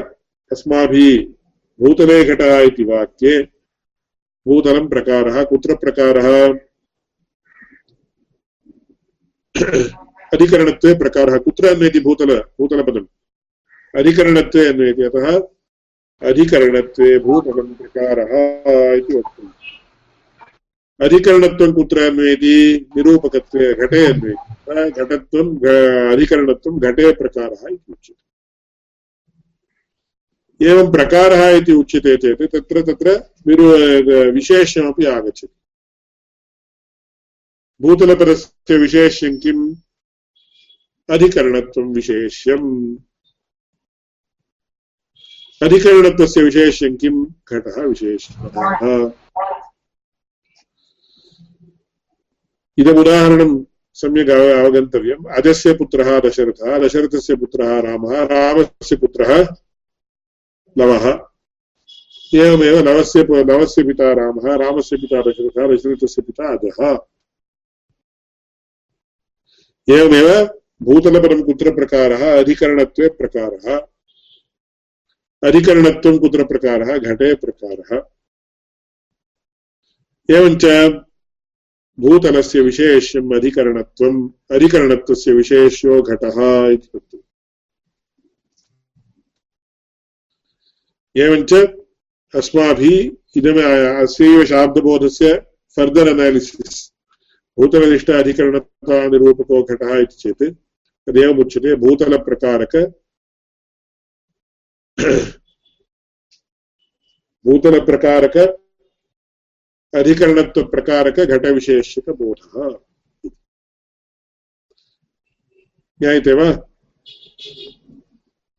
अस्माभिः 0.52 1.24
भूतले 1.80 2.24
घटः 2.24 2.58
इति 2.58 2.84
वाक्ये 2.84 3.53
भूतलं 4.48 4.88
प्रकारः, 4.88 5.44
कुत्र 5.44 5.74
प्रकारः? 5.74 6.54
अधिकरणत्वे 10.34 10.94
प्रकारः 10.94 11.38
कुत्र 11.38 11.68
अन्वेति 11.68 12.00
भूतल, 12.00 12.38
भूतलपदम्? 12.38 13.06
अधिकरणत्वे 13.98 14.66
अन्वेति 14.66 15.02
अतः 15.02 15.38
अधिकरणत्वे 16.28 17.18
भूतलं 17.18 17.74
प्रकारः 17.74 18.52
इति 18.92 19.18
वक्तुम्। 19.18 19.48
अधिकरणत्वं 21.00 21.72
कुत्र 21.72 21.98
अन्वेति 22.00 22.86
निरूपकत्वे 22.96 23.74
घटे 23.74 24.06
अन्वेति 24.06 24.90
घटत्वम् 24.90 25.64
अधिकरणत्वं 26.12 26.78
घटे 26.78 27.12
प्रकारः 27.12 27.68
इति 27.72 27.92
उच्यते। 27.92 28.33
एवं 30.62 30.92
प्रकारः 30.92 31.48
इति 31.48 31.72
उच्यते 31.72 32.16
चेत् 32.16 32.42
तत्र 32.52 32.82
तत्र 32.82 33.34
निरू 33.46 33.68
विशेषमपि 34.32 35.04
आगच्छति। 35.04 35.56
भूतलपदस्य 37.80 38.76
विशेष्यं 38.76 39.38
किम्? 39.38 39.76
अधिकरणत्वं 41.10 41.94
विशेष्यम्। 41.94 42.96
अधिकरणत्वस्य 45.62 46.42
विशेष्यं 46.42 46.96
किं 46.96 47.24
घटः 47.24 47.82
विशेषः 47.82 49.10
इदमुदाहरणं 52.78 53.64
सम्यक् 53.94 54.30
अवगन्तव्यम्। 54.30 55.26
अजस्य 55.26 55.74
पुत्रः 55.74 56.20
दशरथः, 56.20 56.78
दशरथस्य 56.78 57.36
पुत्रः 57.36 57.80
रामः, 57.80 58.22
रामस्य 58.24 58.96
पुत्रः 58.96 59.56
लवः 60.78 61.28
एवमेव 62.34 62.78
नवस्य 62.78 63.26
नवस्य 63.30 63.82
पिता 63.82 64.12
रामः, 64.12 64.56
रामस्य 64.56 64.96
पिता 64.96 65.20
दशरथः 65.20 65.76
दशरथस्य 65.76 66.22
पिता 66.22 66.52
अजः 66.52 66.98
एवमेव 69.98 70.44
भूतलपदं 70.82 71.42
कुत्र 71.42 71.74
प्रकारः 71.74 72.40
अधिकरणत्वे 72.40 73.08
प्रकारः। 73.08 73.76
अधिकरणत्वं 75.48 76.18
कुत्र 76.18 76.44
प्रकारः 76.44 76.98
घटे 76.98 77.34
प्रकारः। 77.34 78.02
एवञ्च 80.36 80.64
भूतलस्य 82.00 82.60
विशेष्यम् 82.60 83.34
अधिकरणत्वम्, 83.34 84.30
अधिकरणत्वस्य 84.50 85.32
विशेष्यो 85.32 86.02
घटः 86.02 86.66
इति 86.66 86.88
वक्तुम् 86.94 87.23
एवञ्च 91.16 91.52
अस्माभिः 92.34 93.10
इदम् 93.36 93.58
अस्यैव 94.02 94.44
शाब्दबोधस्य 94.44 95.46
फर्दर् 95.76 96.08
अनालिसिस् 96.08 96.92
भूतलनिष्ठ 97.58 98.10
अधिकरणतानिरूपको 98.10 99.62
घटः 99.62 99.98
इति 99.98 100.16
चेत् 100.16 100.54
तदेवमुच्यते 101.06 101.76
भूतलप्रकारक। 101.76 102.76
भूतलप्रकारक 107.44 108.36
अधिकरणत्वप्रकारकघटविशेषकबोधः 109.94 112.78
ज्ञायते 116.00 116.32
वा? 116.32 116.48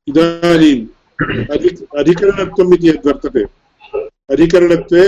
अधिक 0.07 0.94
अधिकरणत्वम् 1.99 2.73
इति 2.73 2.89
यद्वर्तते 2.89 3.43
अधिकरणत्वे 4.33 5.07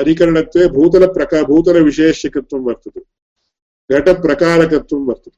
अधिकरणत्वे 0.00 0.68
भूतलप्रका 0.68 1.42
भूतलविशेषकत्वं 1.42 2.60
वर्तते। 2.60 3.00
घटप्रकारकत्वं 3.90 5.06
वर्तते। 5.06 5.30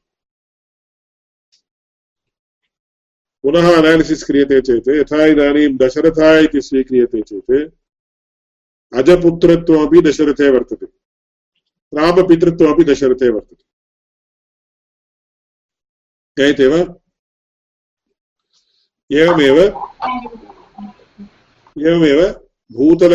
पुनः 3.43 3.77
अनालिसिस् 3.77 4.23
क्रियते 4.23 4.61
चेत्, 4.61 4.89
यथा 4.89 5.25
इदानीं 5.25 5.77
दशरथः 5.77 6.37
इति 6.39 6.61
स्वीक्रियते 6.61 7.21
चेत्, 7.21 7.73
अजपुत्रत्वमपि 8.95 10.01
दशरथे 10.01 10.49
वर्तते। 10.49 10.85
रामपितृत्वमपि 11.97 12.83
दशरथे 12.83 13.29
वर्तते। 13.29 13.63
ज्ञायते 16.35 16.67
वा? 16.67 16.95
एवमेव 19.11 19.57
एवमेव 21.87 22.19
भूतल 22.71 23.13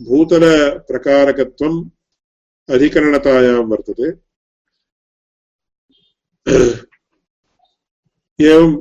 भूतलप्रकारकत्वम् 0.00 1.78
अधिकरणतायां 2.72 3.56
वर्तते। 3.56 4.06
एवं 8.46 8.76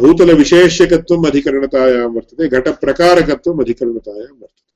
भूतलविशेष्यकत्वम् 0.00 1.26
अधिकरणतायां 1.26 2.06
वर्तते, 2.14 2.48
घटप्रकारकत्वम् 2.48 3.60
अधिकरणतायां 3.60 4.32
वर्तते। 4.40 4.68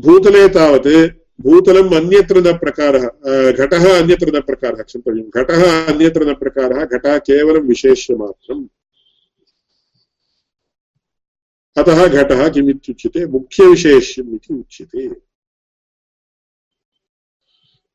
भूतले 0.00 0.48
तावत् 0.48 1.17
भूतलम् 1.40 1.94
अन्यत्र 1.94 2.40
न 2.40 2.58
प्रकारः 2.58 3.08
घटः 3.52 4.02
अन्यत्र 4.02 4.36
न 4.36 4.40
प्रकारः 4.40 4.82
क्षन्तव्यं 4.82 5.24
घटः 5.24 5.86
अन्यत्र 5.86 6.30
न 6.30 6.34
प्रकारः, 6.34 6.84
घटः 6.84 7.18
केवलं 7.18 7.60
विशेष्यमात्रम्। 7.60 8.68
अतः 11.76 12.06
घटः 12.06 12.48
किमित्युच्यते 12.48 13.26
मुख्यविशेष्यम् 13.26 14.34
इति 14.34 14.54
उच्यते। 14.54 15.28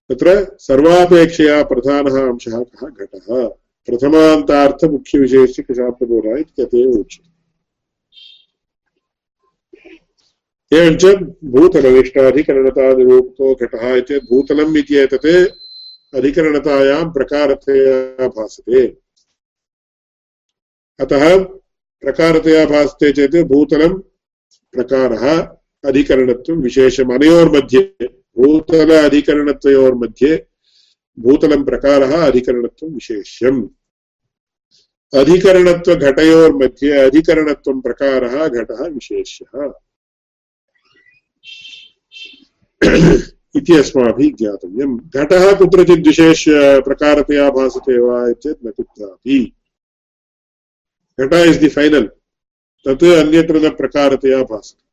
तत्र 0.09 0.57
सर्वापेक्षया 0.59 1.63
प्रधानः 1.63 2.29
अंशः 2.29 2.51
कः? 2.51 2.87
घटः। 2.87 3.49
प्रथमान्तार्थमुख्यविशेष्यकशाब्दबोधः 3.85 6.39
इत्यतएव 6.39 6.89
उच्यते। 6.89 7.32
एवञ्च 10.73 11.05
भूतलनिष्ठाधिकरणतानिरूपितो 11.43 13.55
घटः 13.55 13.95
इति 13.95 14.19
भूतलम् 14.19 14.77
इत्येतत् 14.77 15.51
अधिकरणतायां 16.15 17.13
प्रकारतया 17.13 18.27
भासते। 18.27 18.97
अतः 20.99 21.43
प्रकारतया 22.01 22.65
भासते 22.65 23.11
चेत् 23.11 23.35
भूतलं 23.35 24.01
प्रकारः 24.71 25.47
अधिकरणत्वं 25.85 26.57
विशेषम्। 26.57 27.13
अनयोर्मध्ये 27.13 28.07
भूतल 28.37 28.91
अधिकरणत्वयोर्मध्ये 28.91 30.45
भूतलं 31.19 31.63
प्रकारः 31.63 32.27
अधिकरणत्वं 32.27 32.89
विशेष्यम्। 32.89 33.67
अधिकरणत्वघटयोर्मध्ये 35.13 36.91
अधिकरणत्वं 36.91 37.81
प्रकारः 37.81 38.47
घटः 38.47 38.87
विशेष्यः। 38.87 39.71
इति 43.55 43.77
अस्माभिः 43.77 44.35
ज्ञातव्यम् 44.35 44.99
घटः 44.99 45.57
कुत्रचित् 45.57 46.07
विशेष 46.07 46.45
प्रकारतया 46.83 47.49
भासते 47.49 47.99
वा 47.99 48.31
चेत् 48.31 48.65
न 48.65 48.71
कुत्रापि 48.71 49.53
घट 51.19 51.33
इस् 51.33 51.57
दि 51.57 51.69
फैनल् 51.69 52.07
तत् 52.87 53.03
अन्यत्र 53.03 53.55
न 53.55 53.69
प्रकारतया 53.69 54.43
भासते। 54.43 54.83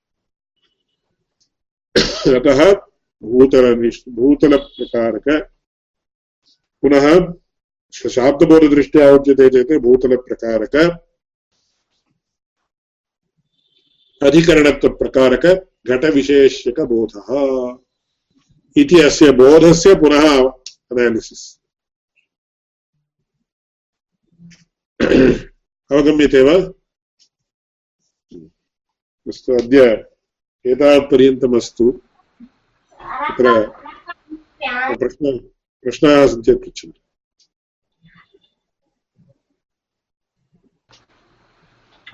अतः 2.38 2.72
भूतलनिष्ठ 3.22 4.08
भूतलप्रकारक। 4.08 5.50
पुनः 6.82 7.32
शाब्दबोधदृष्ट्या 8.08 9.10
उच्यते 9.12 9.48
चेत् 9.48 9.82
भूतलप्रकारक। 9.82 10.76
अधिकरणत्वप्रकारक। 14.22 15.69
घटविशेष्यकबोधः 15.86 17.30
इति 18.76 19.00
अस्य 19.00 19.32
बोधस्य 19.32 19.94
पुनः 19.94 20.48
अनालिसिस् 20.92 21.60
अवगम्यते 25.92 26.42
वा? 26.42 26.54
अस्तु, 29.28 29.52
अद्य 29.52 29.84
एतावत्पर्यन्तमस्तु। 30.66 32.02
तत्र 33.00 33.66
प्रश्न, 34.98 35.38
प्रश्नाः 35.82 36.26
सन्ति 36.26 36.42
चेत् 36.42 36.62
पृच्छन्तु। 36.62 37.00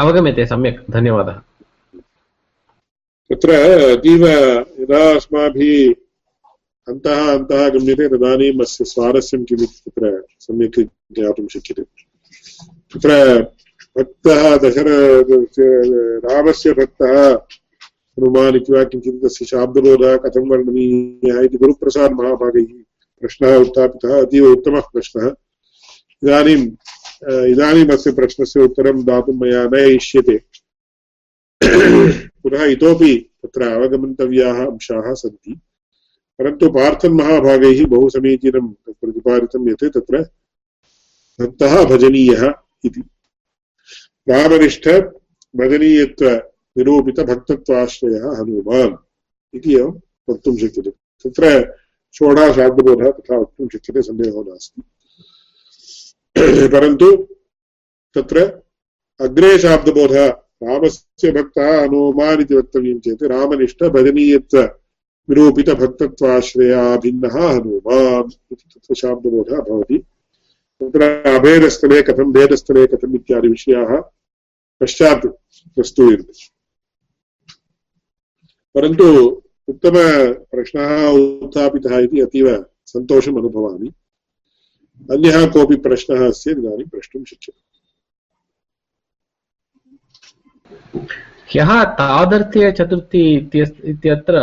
अवगम्यते, 0.00 0.46
सम्यक्। 0.46 0.90
धन्यवादः। 0.90 1.45
तत्र 3.32 3.50
अतीव 3.50 4.26
यदा 4.80 5.14
अस्माभिः 5.14 5.94
अन्तः 6.88 7.32
अन्तः 7.34 7.68
गम्यते, 7.68 8.08
तदानीम् 8.08 8.60
अस्य 8.60 8.84
स्वारस्यं 8.84 9.44
किमिति 9.44 9.90
तत्र 9.90 10.24
सम्यक् 10.38 10.80
ज्ञातुं 11.12 11.46
शक्यते। 11.48 11.82
तत्र 11.82 13.42
भक्तः, 13.98 14.56
दशर 14.56 14.88
रामस्य 16.24 16.72
भक्तः, 16.72 17.32
हनुमान् 18.16 18.56
इति 18.56 18.72
वा 18.72 18.84
किञ्चित् 18.84 19.22
तस्य 19.24 19.44
शाब्दबोधः, 19.44 20.16
कथं 20.16 20.48
वर्णनीयः 20.48 21.40
इति 21.40 21.56
गुरुप्रसादमहाभागैः 21.58 22.70
प्रश्नः 23.20 23.56
उत्थापितः, 23.56 24.20
अतीव 24.22 24.44
उत्तमः 24.46 24.80
प्रश्नः। 24.80 25.26
इदानीम् 26.24 26.66
इदानीम् 27.52 27.90
अस्य 27.90 28.12
प्रश्नस्य 28.12 28.60
उत्तरं 28.60 29.04
दातुं 29.04 29.34
मया 29.34 29.64
न 29.64 29.74
इष्यते। 29.96 30.55
पुनः 32.42 32.64
इतोपि 32.64 33.30
तत्र 33.42 33.62
अवगमन्तव्याः 33.62 34.66
अंशाः 34.66 35.14
सन्ति। 35.14 35.60
परन्तु 36.38 36.70
पार्थन् 36.70 37.12
महाभागैः 37.12 37.86
बहु 37.86 38.10
समीचीनं 38.10 38.68
प्रतिपादितं 38.68 39.70
यत् 39.70 39.84
तत्र 39.84 40.30
भक्तः 41.40 41.84
भजनीयः 41.84 42.54
इति। 42.84 43.02
रामनिष्ठ 44.28 44.88
भजनीयत्वनिरूपितभक्तत्वाश्रयः 45.56 48.18
हनुमान् 48.18 48.96
इति 49.54 49.74
एवं 49.74 50.00
वक्तुं 50.30 50.56
शक्यते। 50.56 50.90
तत्र 50.90 51.74
षोडशाब्दबोधः 52.14 53.10
तथा 53.10 53.38
वक्तुं 53.38 53.68
शक्यते, 53.68 54.02
सन्देहो 54.02 54.42
नास्ति। 54.42 54.82
परन्तु 56.68 57.28
तत्र 58.14 58.62
अग्रे 59.20 59.58
शाब्दबोधः 59.58 60.45
रामस्य 60.62 61.32
भक्तः 61.32 61.82
हनुमान् 61.82 62.40
इति 62.40 62.54
वक्तव्यं 62.54 62.98
चेत् 62.98 63.22
रामनिष्ठ 63.22 63.84
भजनीयत्व 63.84 64.62
निरूपितभक्तत्वाश्रया 65.28 66.96
भिन्नः 66.96 67.36
हनुमान् 67.48 68.32
इति 68.52 68.64
तत्र 68.74 68.94
शाब्दबोधः 68.94 69.60
भवति। 69.60 69.98
तत्र 70.80 71.02
अभेदस्थले 71.36 72.02
कथं, 72.02 72.32
भेदस्थले 72.32 72.86
कथम् 72.86 73.14
इत्यादि 73.14 73.48
विषयाः 73.48 74.00
पश्चात् 74.80 75.26
प्रस्तूयन्ते 75.74 76.32
परन्तु 78.74 79.06
उत्तमप्रश्नः 79.68 81.08
उत्थापितः 81.08 81.98
इति 81.98 82.20
अतीव 82.20 82.64
सन्तोषम् 82.86 83.38
अनुभवामि। 83.38 83.92
अन्यः 85.10 85.50
कोऽपि 85.50 85.76
प्रश्नः 85.76 86.28
अस्ति, 86.28 86.50
इदानीं 86.50 86.84
प्रष्टुं 86.84 87.24
शक्यते। 87.24 87.75
ह्यः 91.50 91.70
तादर्थ्यचतुर्थी 91.98 93.22
इत्यत्र 93.90 94.36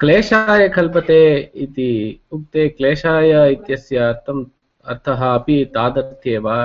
क्लेशाय 0.00 0.68
कल्पते 0.68 1.20
इति 1.64 1.90
उक्ते 2.32 2.68
क्लेशाय 2.68 3.52
इत्यस्य 3.52 3.96
अर्थम्, 3.96 4.44
अर्थः 4.84 5.20
अपि 5.34 5.56
तादर्थ्ये 5.74 6.38
वा 6.38 6.56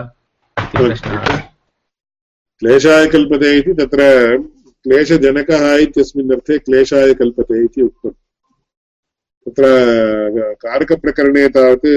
क्लेशाय 2.61 3.07
कल्पते 3.07 3.49
इति 3.57 3.73
तत्र 3.73 4.01
क्लेशजनकः 4.83 5.63
इत्यस्मिन् 5.77 6.31
अर्थे 6.31 6.57
क्लेशाय 6.59 7.13
कल्पते 7.13 7.63
इति 7.63 7.81
उक्तम्। 7.81 8.11
तत्र 9.45 9.63
कारकप्रकरणे 10.63 11.47
तावत् 11.49 11.87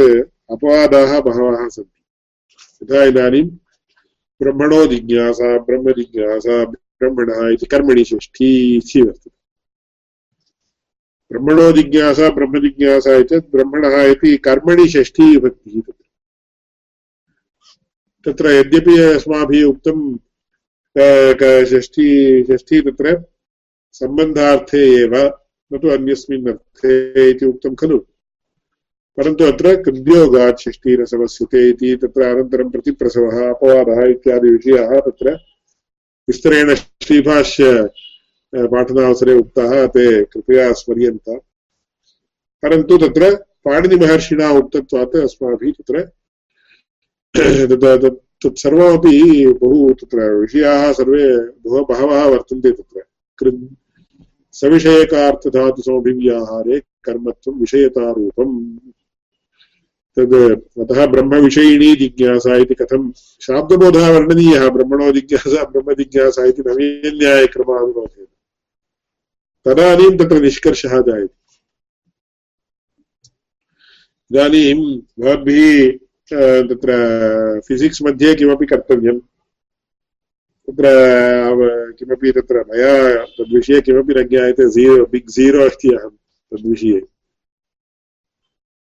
अपवादाः 0.52 1.12
बहवः 1.20 1.68
सन्ति। 1.68 2.00
यथा 2.82 3.02
इदानीं 3.04 3.44
ब्रह्मणो 4.42 4.84
जिज्ञासा 4.92 5.56
ब्रह्मजिज्ञासा 5.66 6.64
ब्रह्मणः 6.64 7.48
इति 7.52 7.66
कर्मणि 7.72 8.04
षष्ठी 8.04 8.50
इति 8.76 9.02
वर्तते 9.02 9.30
ब्रह्मणो 11.30 11.70
जिज्ञासा 11.72 12.28
ब्रह्मजिज्ञासा 12.38 13.20
चेत् 13.32 13.50
ब्रह्मणः 13.52 14.36
कर्मणि 14.46 14.88
षष्ठी 14.94 15.30
विभक्तिः 15.36 15.92
तत्र 18.26 18.50
यद्यपि 18.52 18.98
अस्माभिः 19.02 19.64
उक्तं 19.66 20.00
षष्ठी 21.70 22.08
षष्ठी 22.50 22.80
तत्र 22.90 23.14
सम्बन्धार्थे 24.00 24.82
एव 25.02 25.14
न 25.70 25.78
तु 25.82 25.88
अन्यस्मिन् 25.96 26.48
अर्थे 26.48 27.30
इति 27.30 27.46
उक्तं 27.46 27.74
खलु 27.80 27.98
परन्तु 29.16 29.44
अत्र 29.44 29.82
कृद्योगात् 29.82 30.60
षष्ठीरसवस्यते 30.60 31.68
इति 31.68 31.96
तत्र 31.96 32.22
अनन्तरं 32.22 32.70
प्रतिप्रसवः, 32.70 33.50
अपवादः 33.50 34.10
इत्यादि 34.10 34.50
विषयाः 34.50 35.00
तत्र 35.00 35.38
विस्तरेण 36.28 36.74
श्रीभाष्य 36.74 37.90
पाठनावसरे 38.56 39.34
उक्ताः, 39.34 39.86
ते 39.86 40.24
कृपया 40.24 40.72
स्मर्यन्त। 40.72 41.40
परन्तु 42.62 42.98
तत्र 42.98 43.44
पाणिनिमहर्षिणा 43.64 44.50
उक्तत्वात् 44.50 45.16
अस्माभिः 45.16 45.72
तत्र 45.72 46.10
तत्सर्वमपि 48.44 49.46
बहु 49.46 49.92
तत्र 49.92 50.34
विषयाः 50.34 50.92
सर्वे 50.92 51.38
बहु 51.38 51.84
बहवः 51.84 52.24
वर्तन्ते 52.24 52.72
तत्र। 52.72 53.02
कृ 53.38 53.52
सविषयकार्थधातुसमभिव्याहारे 54.52 56.82
कर्मत्वं 57.04 57.60
विषयतारूपम्। 57.60 58.78
तद् 60.16 60.34
अतः 60.80 61.06
ब्रह्मविषयिणी 61.06 61.94
जिज्ञासा 61.96 62.56
इति 62.56 62.74
कथं 62.74 63.10
शाब्दबोधः 63.42 64.08
वर्णनीयः, 64.10 64.68
ब्रह्मणो 64.68 65.12
जिज्ञासा, 65.12 65.62
ब्रह्मजिज्ञासा 65.64 66.44
इति 66.44 66.62
नवीन्यायक्रमानुरोधेन 66.66 68.26
तदानीं 69.66 70.16
तत्र 70.18 70.40
निष्कर्षः 70.42 71.00
जायते। 71.00 71.40
इदानीं 74.30 74.74
भवद्भिः 75.20 75.90
तत्र 76.68 76.90
फिसिक्स् 77.68 78.02
मध्ये 78.02 78.34
किमपि 78.34 78.66
कर्तव्यं 78.66 79.18
तत्र 80.68 80.86
किमपि 81.98 82.32
तत्र 82.32 82.64
मया 82.68 83.24
तद्विषये 83.36 83.80
किमपि 83.80 84.12
न 84.14 84.22
ज्ञायते, 84.28 84.68
ज़ीरो, 84.68 85.04
बिग् 85.12 85.30
ज़ीरो 85.30 85.60
अस्ति 85.66 85.88
अहं 85.88 86.10
तद्विषये। 86.52 87.00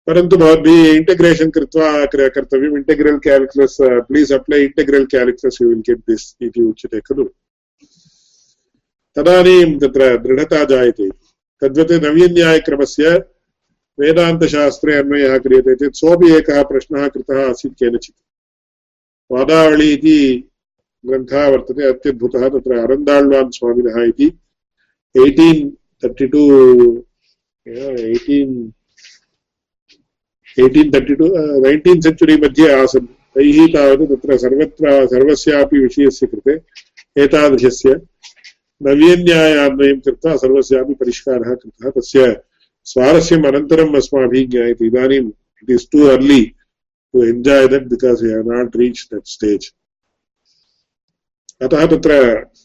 परन्तु 0.09 0.37
भवद्भिः 0.37 0.95
इण्टग्रेशन् 0.97 1.51
कृत्वा 1.51 1.89
कर्तव्यम् 2.15 2.77
integral 2.77 3.19
calculus 3.19 3.77
please 4.09 4.33
apply 4.33 4.61
integral 4.65 5.05
calculus 5.05 5.63
you 5.63 5.69
will 5.69 5.81
get 5.81 5.99
this 5.99 6.37
इति 6.43 6.63
उच्यते 6.63 7.01
खलु। 7.01 7.25
तदानीं 9.17 9.79
तत्र 9.79 10.17
दृढता 10.17 10.65
जायते। 10.65 11.09
तद्वत् 11.63 11.93
नव्यन्यायक्रमस्य 12.05 13.11
वेदान्तशास्त्रे 13.99 14.97
अन्वयः 14.97 15.39
क्रियते 15.39 15.75
चेत् 15.75 15.97
सोऽपि 15.97 16.33
एकः 16.37 16.63
प्रश्नः 16.63 17.09
कृतः 17.09 17.51
आसीत् 17.51 17.75
केनचित्। 17.75 18.17
वादावळि 19.31 19.93
इति 19.93 20.49
ग्रन्थः 21.07 21.49
वर्तते, 21.49 21.85
अत्यद्भुतः, 21.89 22.49
तत्र 22.49 22.79
अरन्दाळ्वान् 22.79 23.51
स्वामिनः 23.51 24.03
इति। 24.05 24.33
Eighteen 25.15 25.71
thirty 26.03 26.27
two 26.27 26.43
eighteen 27.69 28.57
eighteen 30.59 30.93
thirty 30.93 31.15
two 31.15 31.27
nineteen 31.65 32.01
century 32.03 32.37
मध्ये 32.45 32.71
आसन् 32.75 33.07
तैः 33.37 33.67
तावत् 33.75 34.09
तत्र 34.13 34.37
सर्वत्र 34.45 34.95
सर्वस्यापि 35.13 35.79
विषयस्य 35.81 36.27
कृते 36.27 36.55
एतादृशस्य 37.25 37.95
नवीन्यायान्वयं 38.81 40.01
कृत्वा 40.01 40.37
सर्वस्यापि 40.45 40.95
परिष्कारः 41.01 41.55
कृतः 41.55 41.91
तस्य 41.99 42.25
स्वारस्यम् 42.87 43.47
अनन्तरम् 43.47 43.97
अस्माभिः 43.97 44.49
ज्ञायते 44.51 44.87
इदानीम् 44.87 45.31
it 45.63 45.71
is 45.77 45.87
too 45.93 46.07
early 46.15 46.43
to 47.15 47.25
enjoy 47.25 47.69
that 47.69 47.89
because 47.91 48.23
you 48.25 48.31
have 48.31 48.51
not 48.53 48.77
reach 48.83 49.07
that 49.13 49.29
stage 49.35 49.71
अतः 51.61 51.87
तत्र 51.93 52.19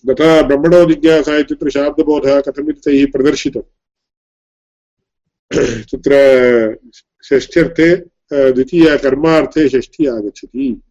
तथा 0.05 0.29
ब्रह्मणो 0.47 0.83
जिज्ञासा 0.89 1.37
इत्यत्र 1.43 1.69
शाब्दबोधः 1.77 2.39
कथमिति 2.47 2.81
तैः 2.85 3.05
प्रदर्शितम् 3.13 3.69
तत्र 5.91 6.19
षष्ठ्यर्थे 7.23 7.95
द्वितीयकर्मार्थे 8.51 9.69
षष्ठी 9.69 10.05
आगच्छति। 10.05 10.81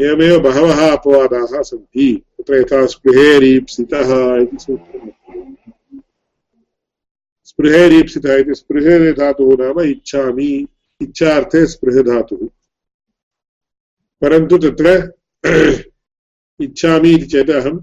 एवमेव 0.00 0.40
बहवः 0.40 0.92
अपवादाः 0.92 1.62
सन्ति। 1.62 2.22
तत्र 2.38 2.54
यथा 2.54 2.86
स्पृहेरीप्सितः 2.86 4.36
इति 4.36 4.56
सूत्रम् 4.60 5.10
स्पृहेरीप्सितः 7.44 8.34
इति 8.34 8.54
स्पृहे 8.54 9.12
धातुः 9.12 9.56
नाम 9.60 9.80
इच्छामि। 9.80 10.66
इच्छार्थे 11.02 11.66
स्पृहधातुः 11.66 12.48
परन्तु 14.20 14.58
तत्र 14.58 15.12
इच्छामि 16.60 17.10
इति 17.10 17.26
चेत् 17.26 17.50
अहं 17.50 17.78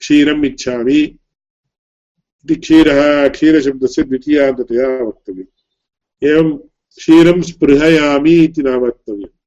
क्षीरम् 0.00 0.44
इच्छामि। 0.44 1.00
इति 2.44 2.54
क्षीरः, 2.54 3.28
क्षीरशब्दस्य 3.28 4.02
द्वितीयान्ततया 4.02 4.88
वक्तव्यम्। 5.04 5.59
एवं 6.24 6.58
क्षीरं 6.98 7.42
स्पृहयामि 7.42 8.32
इति 8.32 8.62
न 8.62 8.68
वक्तव्यम्। 8.68 9.38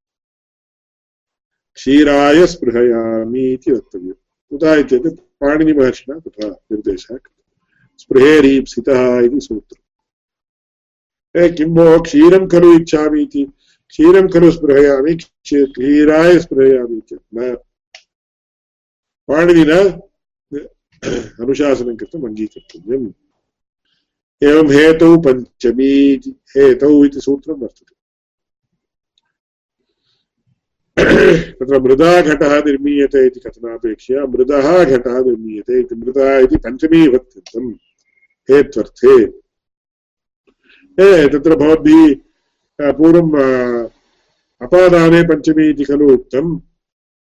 क्षीराय 1.74 2.48
स्पृहयामि 2.48 3.54
इति 3.54 3.72
वक्तव्यम्। 3.72 4.14
कुतः 4.50 4.82
चेत् 4.84 5.08
पाणिनिमहर्षिणा 5.08 6.20
तथा 6.20 6.48
निर्देशः 6.48 7.18
स्पृहेरीप्सितः 7.98 9.20
इति 9.20 9.40
सूत्रम्। 9.40 9.84
ए 11.44 11.50
किं 11.50 11.68
भो 11.68 12.02
क्षीरं 12.02 12.48
खलु 12.48 12.80
इच्छामि 12.80 13.22
इति? 13.22 13.46
क्षीरं 13.88 14.28
खलु 14.28 14.52
स्पृहयामि 14.52 15.16
क्षीराय 15.16 16.40
स्पृहयामि 16.40 17.02
चेत् 17.10 17.36
न। 17.36 17.56
पाणिनिना 19.28 19.80
अनुशासनं 21.44 21.96
कृतम्, 21.98 22.26
अङ्गीकर्तव्यम्। 22.26 23.12
एवं 24.50 24.72
हेतौ 24.74 25.16
पञ्चमी 25.26 25.94
हेतौ 26.58 26.94
इति 27.06 27.20
सूत्रं 27.22 27.60
वर्तते। 27.60 27.94
तत्र 30.98 31.80
मृदा 31.82 32.10
घटः 32.22 32.54
निर्मीयते 32.66 33.26
इति 33.28 33.40
कथनापेक्षया 33.40 34.26
मृदः 34.34 34.68
घटः 34.84 35.20
निर्मीयते 35.28 35.80
इति 35.80 35.96
मृदा 35.96 36.38
इति 36.40 36.58
पञ्चमी 36.66 37.02
विभक्त्यर्थम् 37.08 37.72
हेत्वर्थे 38.50 39.16
तत्र 41.34 41.56
भवद्भिः 41.56 42.92
पूर्वम् 42.98 43.34
अपादाने 44.62 45.22
पञ्चमी 45.28 45.70
इति 45.70 45.84
खलु 45.84 46.14
उक्तम् 46.14 46.52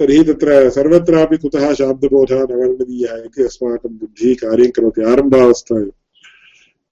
तरी 0.00 0.22
तत्र 0.24 0.68
सर्वत्रापि 0.70 1.36
न 1.42 2.54
वर्णनीयः 2.54 3.22
इति 3.24 3.42
अस्माकं 3.42 3.98
बुद्धिः 3.98 4.34
कार्यं 4.42 4.70
करोति 4.76 5.02
आरम्भावस्था 5.12 5.78
एव 5.80 5.90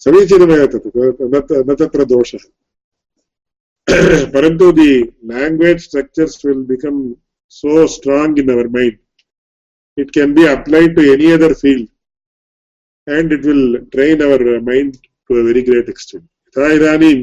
समीचीनमेव 0.07 0.67
तत्, 0.75 1.53
न 1.71 1.75
तत्र 1.81 2.05
दोषः। 2.13 2.45
परन्तु 4.35 4.71
the 4.73 4.91
language 5.31 5.83
structures 5.83 6.45
will 6.47 6.65
become 6.67 7.01
so 7.53 7.87
strong 7.95 8.39
in 8.39 8.51
our 8.51 8.71
mind 8.77 8.99
it 9.99 10.11
can 10.15 10.35
be 10.35 10.45
applied 10.47 10.95
to 10.97 11.03
any 11.13 11.31
other 11.33 11.53
field 11.63 11.89
and 13.07 13.33
it 13.33 13.47
will 13.47 13.77
train 13.93 14.23
our 14.29 14.45
mind 14.71 14.97
to 14.97 15.41
a 15.41 15.43
very 15.47 15.63
great 15.69 15.89
extent 15.89 16.27
यथा 16.49 16.73
इदानीं 16.77 17.17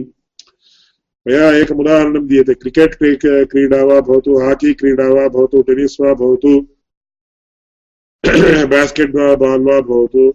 मया 1.27 1.51
एकम् 1.51 1.79
उदाहरणं 1.79 2.27
दीयते. 2.27 2.53
क्रिकेट् 2.53 2.95
क्रीडा 3.25 3.83
वा 3.83 4.01
भवतु, 4.01 4.39
हाकी 4.39 4.73
क्रीडा 4.73 5.07
वा 5.07 5.27
भवतु, 5.27 5.61
टेनिस् 5.61 6.01
वा 6.01 6.13
भवतु, 6.13 6.67
बास्केट् 8.67 9.11
बाल् 9.11 9.61
वा 9.61 9.81
भवतु. 9.81 10.33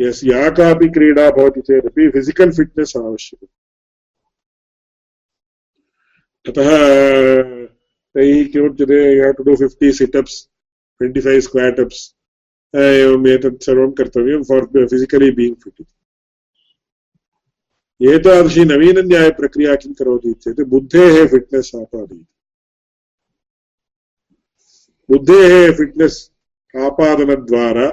यस्, 0.00 0.24
या 0.24 0.50
कापि 0.50 0.88
क्रीडा 0.88 1.30
भवति 1.30 1.60
चेदपि 1.60 2.10
फिसिकल् 2.10 2.52
फिट्नेस् 2.52 2.96
आवश्यकम्. 2.96 3.48
अतः, 6.48 6.68
तैः 8.14 8.52
किमुच्यते 8.52 9.26
you 9.26 9.32
to 9.32 9.42
do 9.42 9.56
fifty 9.56 9.92
situps 9.92 10.46
twenty 10.98 11.20
five 11.20 12.12
एवम् 12.76 13.26
एतत् 13.26 13.62
सर्वं 13.62 13.92
कर्तव्यं 13.92 14.42
फार् 14.42 14.88
फिसिकलि 14.88 15.30
बीङ्ग् 15.30 15.56
फिट् 15.64 15.95
एतादृशी 18.00 18.64
नवीनन्यायप्रक्रिया 18.64 19.74
किं 19.74 19.92
करोति 19.92 20.32
चेत् 20.32 20.60
बुद्धेः 20.60 21.26
फिट्नेस् 21.26 21.74
आपादयति। 21.76 22.26
बुद्धेः 25.08 25.72
फिट्नेस् 25.76 26.18
आपादनद्वारा 26.74 27.86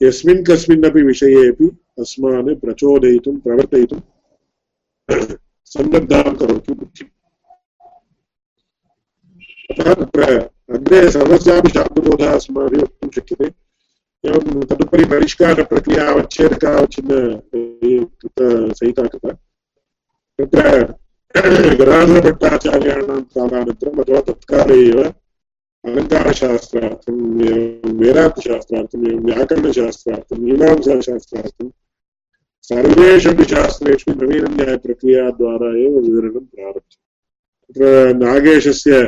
यस्मिन् 0.00 0.44
कस्मिन्नपि 0.44 1.02
विषयेपि 1.02 1.66
अस्मान् 2.00 2.54
प्रचोदयितुं, 2.56 3.36
प्रवर्तयितुं 3.38 4.00
सन्नद्धां 5.72 6.34
करोति 6.36 6.72
बुद्धिम् 6.72 7.08
अतः 9.70 9.94
तत्र 9.94 10.22
अग्रे 10.74 11.10
सर्वस्यापि 11.10 11.68
शाब्दबोधः 11.68 12.34
अस्माभिः 12.34 12.82
वक्तुं 12.82 13.10
शक्यते। 13.10 13.48
एवं 14.24 14.60
तदुपरि 14.70 15.04
परिष्कारप्रक्रिया 15.10 16.06
अवच्छेदक 16.08 16.64
अवच्छिन्न 16.66 17.20
सहिता 18.78 19.06
कृता 19.06 19.32
तत्र 20.38 20.64
गदाधरभट्टाचार्याणां 21.80 23.20
कालानन्तरम् 23.36 24.00
अथवा 24.02 24.20
तत्काले 24.28 24.78
एव 24.88 25.00
अलङ्कारशास्त्रार्थं 25.84 27.16
वेदान्तशास्त्रार्थम् 28.00 29.06
एवं 29.08 29.24
व्याकरणशास्त्रार्थं 29.28 30.42
मीमांसाशास्त्रार्थं 30.44 31.70
सर्वेषु 32.70 33.32
शास्त्रेषु 33.54 34.18
नवीनन्यायप्रक्रियाद्वारा 34.20 35.70
एव 35.84 35.98
विवरणं 36.04 36.44
प्रारब्धम् 36.52 37.02
तत्र 37.66 38.14
नागेशस्य 38.22 39.02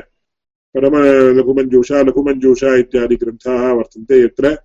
परमलघुमञ्जूषा 0.74 2.02
लघुमञ्जूषा 2.08 2.74
इत्यादि 2.82 3.16
ग्रन्थाः 3.22 3.72
वर्तन्ते 3.78 4.24
यत्र 4.24 4.58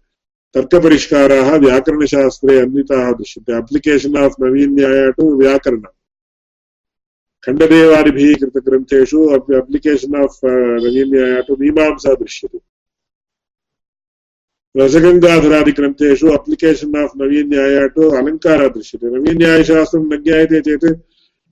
तर्कपरिष्काराः 0.54 1.56
व्याकरणशास्त्रे 1.56 2.60
अन्विताः 2.60 3.12
दृश्यन्ते। 3.12 3.54
अप्लिकेशन् 3.54 4.18
आफ् 4.18 4.42
नवीन्याय 4.42 5.12
टु 5.12 5.38
व्याकरणम्। 5.38 5.96
खण्डदेवादिभिः 7.46 8.34
कृतग्रन्थेषु 8.34 9.20
अप्लिकेशन् 9.28 10.16
आफ् 10.16 10.46
नवीन्याय 10.46 11.42
टु 11.42 11.56
मीमांसा 11.60 12.14
दृश्यते। 12.14 12.60
रसगङ्गाधरादिग्रन्थेषु 14.78 16.28
अप्लिकेशन् 16.28 16.98
आफ् 16.98 17.18
नवीन्याय 17.18 17.88
टु 17.88 18.10
अलङ्कारः 18.10 18.68
दृश्यते। 18.68 19.08
नवीन्यायशास्त्रं 19.08 20.04
न 20.04 20.24
ज्ञायते 20.24 20.62
चेत् 20.62 20.86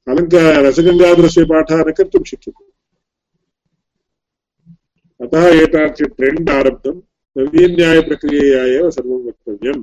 अलङ्कार 0.07 0.63
रसगङ्गाधरस्य 0.63 1.43
पाठः 1.43 1.79
न 1.79 1.91
कर्तुं 1.91 2.23
शक्यते। 2.23 2.63
अतः 5.25 5.45
एतादृश 5.63 6.07
ट्रेण्ड् 6.17 6.49
आरब्धं 6.49 7.01
नवीन्यायप्रक्रियया 7.35 8.63
एव 8.65 8.89
सर्वं 8.91 9.25
वक्तव्यं। 9.27 9.79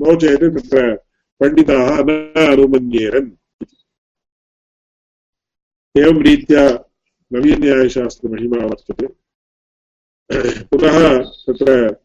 नो 0.00 0.14
चेत् 0.16 0.44
तत्र 0.56 0.94
पण्डिताः 1.40 1.98
न 2.08 2.10
अनुमन्येरन्। 2.44 3.30
एवं 5.94 6.22
रीत्या 6.22 6.64
नवीन्यायशास्त्रमहिमा 7.32 8.64
वर्तते। 8.66 9.06
पुनः 10.70 10.96
तत्र 11.46 11.96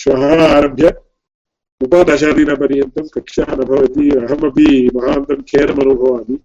श्वः 0.00 0.22
आरभ्य 0.46 0.88
उपदशदिनपर्यन्तं 1.80 3.08
कक्षा 3.08 3.46
न 3.50 3.64
भवति। 3.64 4.10
अहमपि 4.16 4.68
महान्तं 4.96 5.42
खेदमनुभवामि 5.42 6.36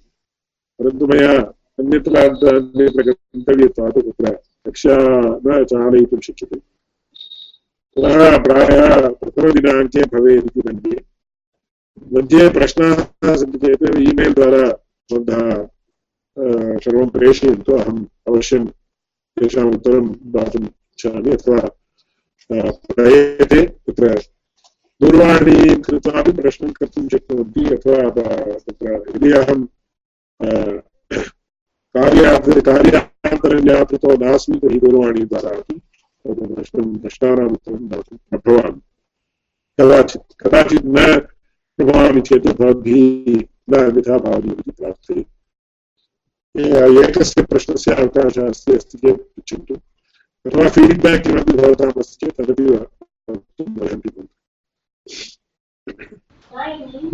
परन्तु 0.80 1.08
मया 1.08 1.34
अन्यत्र 1.80 2.16
अन्यत्र 2.18 3.02
गन्तव्यत्वात् 3.10 4.00
तत्र 4.00 4.32
कक्षा 4.66 4.98
न 5.46 5.64
चालयितुं 5.64 6.20
शक्यते। 6.20 6.73
पुनः 7.96 8.38
प्रायः 8.46 9.08
प्रथमदिनाङ्के 9.22 10.02
भवेत् 10.12 10.46
इति 10.46 10.62
मन्ये 10.68 10.98
मध्ये 12.14 12.48
प्रश्नाः 12.56 12.96
सन्ति 13.40 13.58
चेत् 13.64 13.84
ईमेल् 14.10 14.34
द्वारा 14.38 14.62
भवन्तः 15.10 15.42
सर्वं 16.84 17.10
प्रेषयन्तु 17.16 17.72
अहम् 17.78 18.02
अवश्यं 18.28 18.66
तेषाम् 19.38 19.74
उत्तरं 19.76 20.08
दातुम् 20.34 20.66
इच्छामि। 20.66 21.32
अथवा 21.38 21.60
प्रयते 22.96 23.62
तत्र 23.86 24.10
दूरवाणीं 25.02 25.76
कृत्वापि 25.86 26.32
प्रश्नं 26.42 26.72
कर्तुं 26.80 27.08
शक्नुवन्ति, 27.14 27.64
अथवा 27.76 27.98
तत्र 28.66 28.88
यदि 29.16 29.32
अहं 29.42 29.60
कार्यान्तरे 31.96 32.62
कार्यान्तरं 32.68 33.62
व्यापृतो 33.70 34.18
नास्मि 34.26 34.58
तर्हि 34.60 34.80
दूरवाणीद्वारा 34.80 35.58
अपि 35.58 35.76
प्रश्नानाम् 36.26 37.54
उत्तरं 37.54 37.88
दातुं 37.90 38.18
न 38.34 38.38
भवामि 38.46 38.82
कदाचित् 39.80 40.34
कदाचित् 40.42 40.86
न 40.86 40.98
भवामि 41.80 42.22
चेत् 42.28 42.48
भवद्भिः 42.48 43.40
न 43.70 43.74
अन्यथा 43.80 44.18
भावनीयमिति 44.26 44.72
प्रार्थये 44.72 45.26
एकस्य 47.04 47.42
प्रश्नस्य 47.52 47.94
अवकाशः 47.94 48.48
अस्ति 48.48 48.74
अस्ति 48.76 48.98
चेत् 48.98 49.22
पृच्छन्तु 49.34 49.76
अथवा 50.46 50.68
फीड्बेक् 50.76 51.24
किमपि 51.24 51.54
भवताम् 51.58 52.00
अस्ति 52.00 52.26
चेत् 52.26 52.38
तदपि 52.38 52.66
वक्तुं 52.70 53.68
वदन्ति 53.80 54.10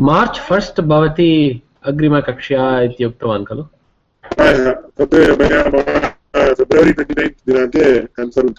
मार्च् 0.10 0.40
फस्ट् 0.50 0.82
भवती 0.94 1.32
अग्रिमकक्ष्या 1.92 2.64
इति 2.82 3.06
उक्तवान् 3.06 3.46
खलु? 3.46 3.64
तत् 4.24 5.14
मया 5.42 5.62
फेब्रवरि 6.60 6.92
ट्वेण्टि 6.94 7.14
नैन्त् 7.22 7.46
दिनाङ्के 7.48 7.86
कन्फर्म् 8.18 8.54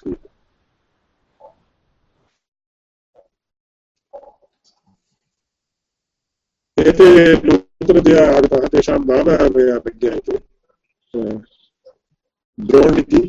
एते 6.81 7.07
नूतनतया 7.45 8.23
आगताः 8.37 8.67
तेषां 8.73 8.99
नामः 9.01 9.41
मया 9.57 9.77
न 9.77 9.91
ज्ञायते 10.01 10.37
द्रोण् 12.59 12.99
इति। 12.99 13.21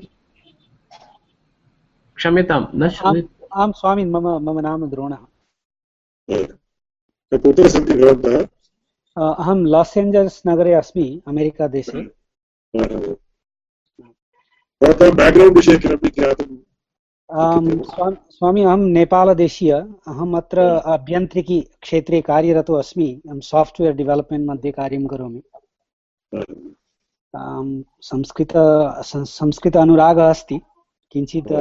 क्षम्यतां 2.18 2.62
न 2.76 2.90
आं 3.54 3.72
स्वामी 3.80 4.06
मम 4.06 4.28
मम 4.48 4.60
नाम 4.60 4.82
द्रोणः। 4.90 5.22
कुत्र 7.32 7.68
सन्ति 7.70 7.94
भवन्तः? 7.94 8.38
अहं 9.18 9.60
लास् 9.68 9.98
एञ्जल्स् 9.98 10.42
नगरे 10.48 10.74
अस्मि 10.74 11.06
अमेरिकादेशे। 11.28 12.02
भवतां 14.82 15.10
बेक्ग्रौण्ड् 15.16 15.56
विषये 15.56 15.78
किमपि 15.78 16.10
ज्ञातुं 16.10 16.50
स्वामी 17.34 18.62
अहं 18.62 18.82
नेपालदेशीय। 18.94 19.72
अहम् 19.72 20.36
अत्र 20.36 20.60
अभ्यन्त्रिकी 20.94 21.60
क्षेत्रे 21.82 22.20
कार्यरतो 22.22 22.74
अस्मि। 22.74 23.10
अहं 23.28 23.40
साफ्ट्वेर् 23.50 23.96
डेवलप्मेण्ट् 23.98 24.48
मध्ये 24.48 24.72
कार्यं 24.72 25.06
करोमि। 25.08 25.42
संस्कृत 28.10 28.54
संस्कृत 29.08 29.78
अनुरागः 29.78 30.30
अस्ति। 30.30 30.60
किञ्चित् 31.12 31.52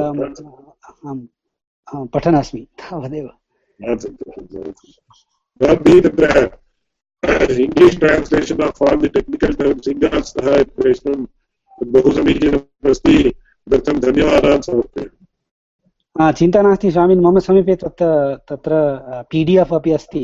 पठन् 2.13 2.35
अस्मि 2.35 2.61
तावदेव। 2.79 3.27
Of 3.91 4.05
all 8.83 8.99
the 9.01 9.07
technical 9.07 9.55
terms 9.55 9.89
इङ्गास्तः 9.89 10.63
प्रेषणं 10.77 11.25
बहु 11.93 12.11
समीचीनम् 12.11 12.89
अस्ति 12.89 13.17
तदर्थं 13.67 13.99
चिन्ता 16.15 16.61
नास्ति 16.61 16.91
स्वामिन् 16.91 17.21
मम 17.21 17.39
समीपे 17.39 17.75
तत्र 17.75 18.05
तत्र 18.49 18.71
पी 19.31 19.43
डी 19.45 19.57
एफ् 19.57 19.73
अपि 19.73 19.91
अस्ति। 19.91 20.23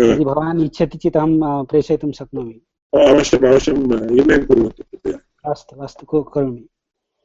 यदि 0.00 0.24
भवान् 0.24 0.60
इच्छति 0.62 0.98
चेत् 0.98 1.16
अहं 1.16 1.64
प्रेषयितुं 1.64 2.10
शक्नोमि। 2.12 2.54
अवश्यम् 2.94 3.44
अवश्यम् 3.44 3.92
इमेल् 4.20 4.46
कुर्वन्तु 4.46 5.12
अस्तु 5.50 5.80
अस्तु 5.82 6.04
करोमि। 6.34 6.64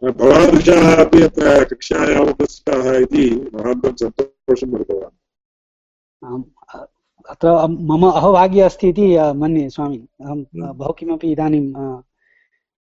भवादृशाः 0.04 1.06
अपि 1.06 1.22
अत्र 1.22 1.64
कक्षायाम् 1.66 2.30
उपस्थिताः 2.30 2.96
इति 2.96 3.26
महान्तं 3.54 3.96
सन्तोषम् 3.96 4.76
अनुभवामि। 4.76 6.44
अत्र 7.30 7.48
मम 7.92 8.04
अहोभाग्य 8.08 8.62
अस्ति 8.62 8.90
इति 8.90 9.08
मन्ये 9.36 9.70
स्वामी। 9.70 9.98
अहं 10.22 10.44
बहु 10.78 10.94
किमपि 10.94 11.32
इदानीं 11.32 11.66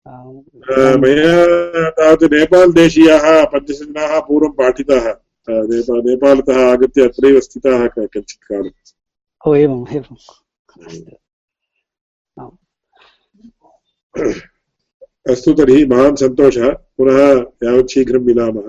मया 0.06 1.90
तावत् 1.90 2.24
नेपाल् 2.34 2.74
देशीयाः 2.74 3.26
पञ्चजनाः 3.54 4.20
पूर्वं 4.28 4.52
पाठिताः। 4.60 5.06
नेपा 5.50 5.96
नेपालतः 6.06 6.60
आगत्य 6.72 7.02
अत्रैव 7.02 7.40
स्थिताः 7.40 7.88
कञ्चित् 7.88 8.46
कालम् 8.50 8.78
ओ 9.48 9.56
एवम् 9.56 9.86
एवम्। 9.96 10.20
अस्तु 15.32 15.54
तर्हि 15.54 15.86
महान् 15.86 16.16
सन्तोषः। 16.16 16.70
पुनः 16.98 17.20
यावत् 17.64 17.92
शीघ्रं 17.92 18.24
मिलामः 18.26 18.68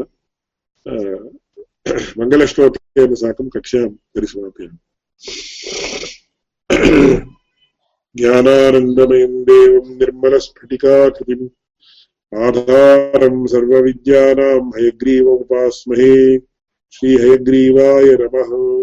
मङ्गलश्लोकेन 2.18 3.14
साकं 3.14 3.48
कक्षां 3.48 3.88
परिसमापयामि। 3.88 4.78
ज्ञानानन्दमयं 8.16 9.44
देवं 9.44 9.96
निर्मलस्फटिकाकृतिम्। 9.96 11.48
आधारं 12.38 13.46
सर्वविद्यानां 13.46 14.68
हयग्रीवमुपास्महे। 14.68 16.38
श्रीहयग्रीवाय 16.90 18.04
नमः। 18.04 18.76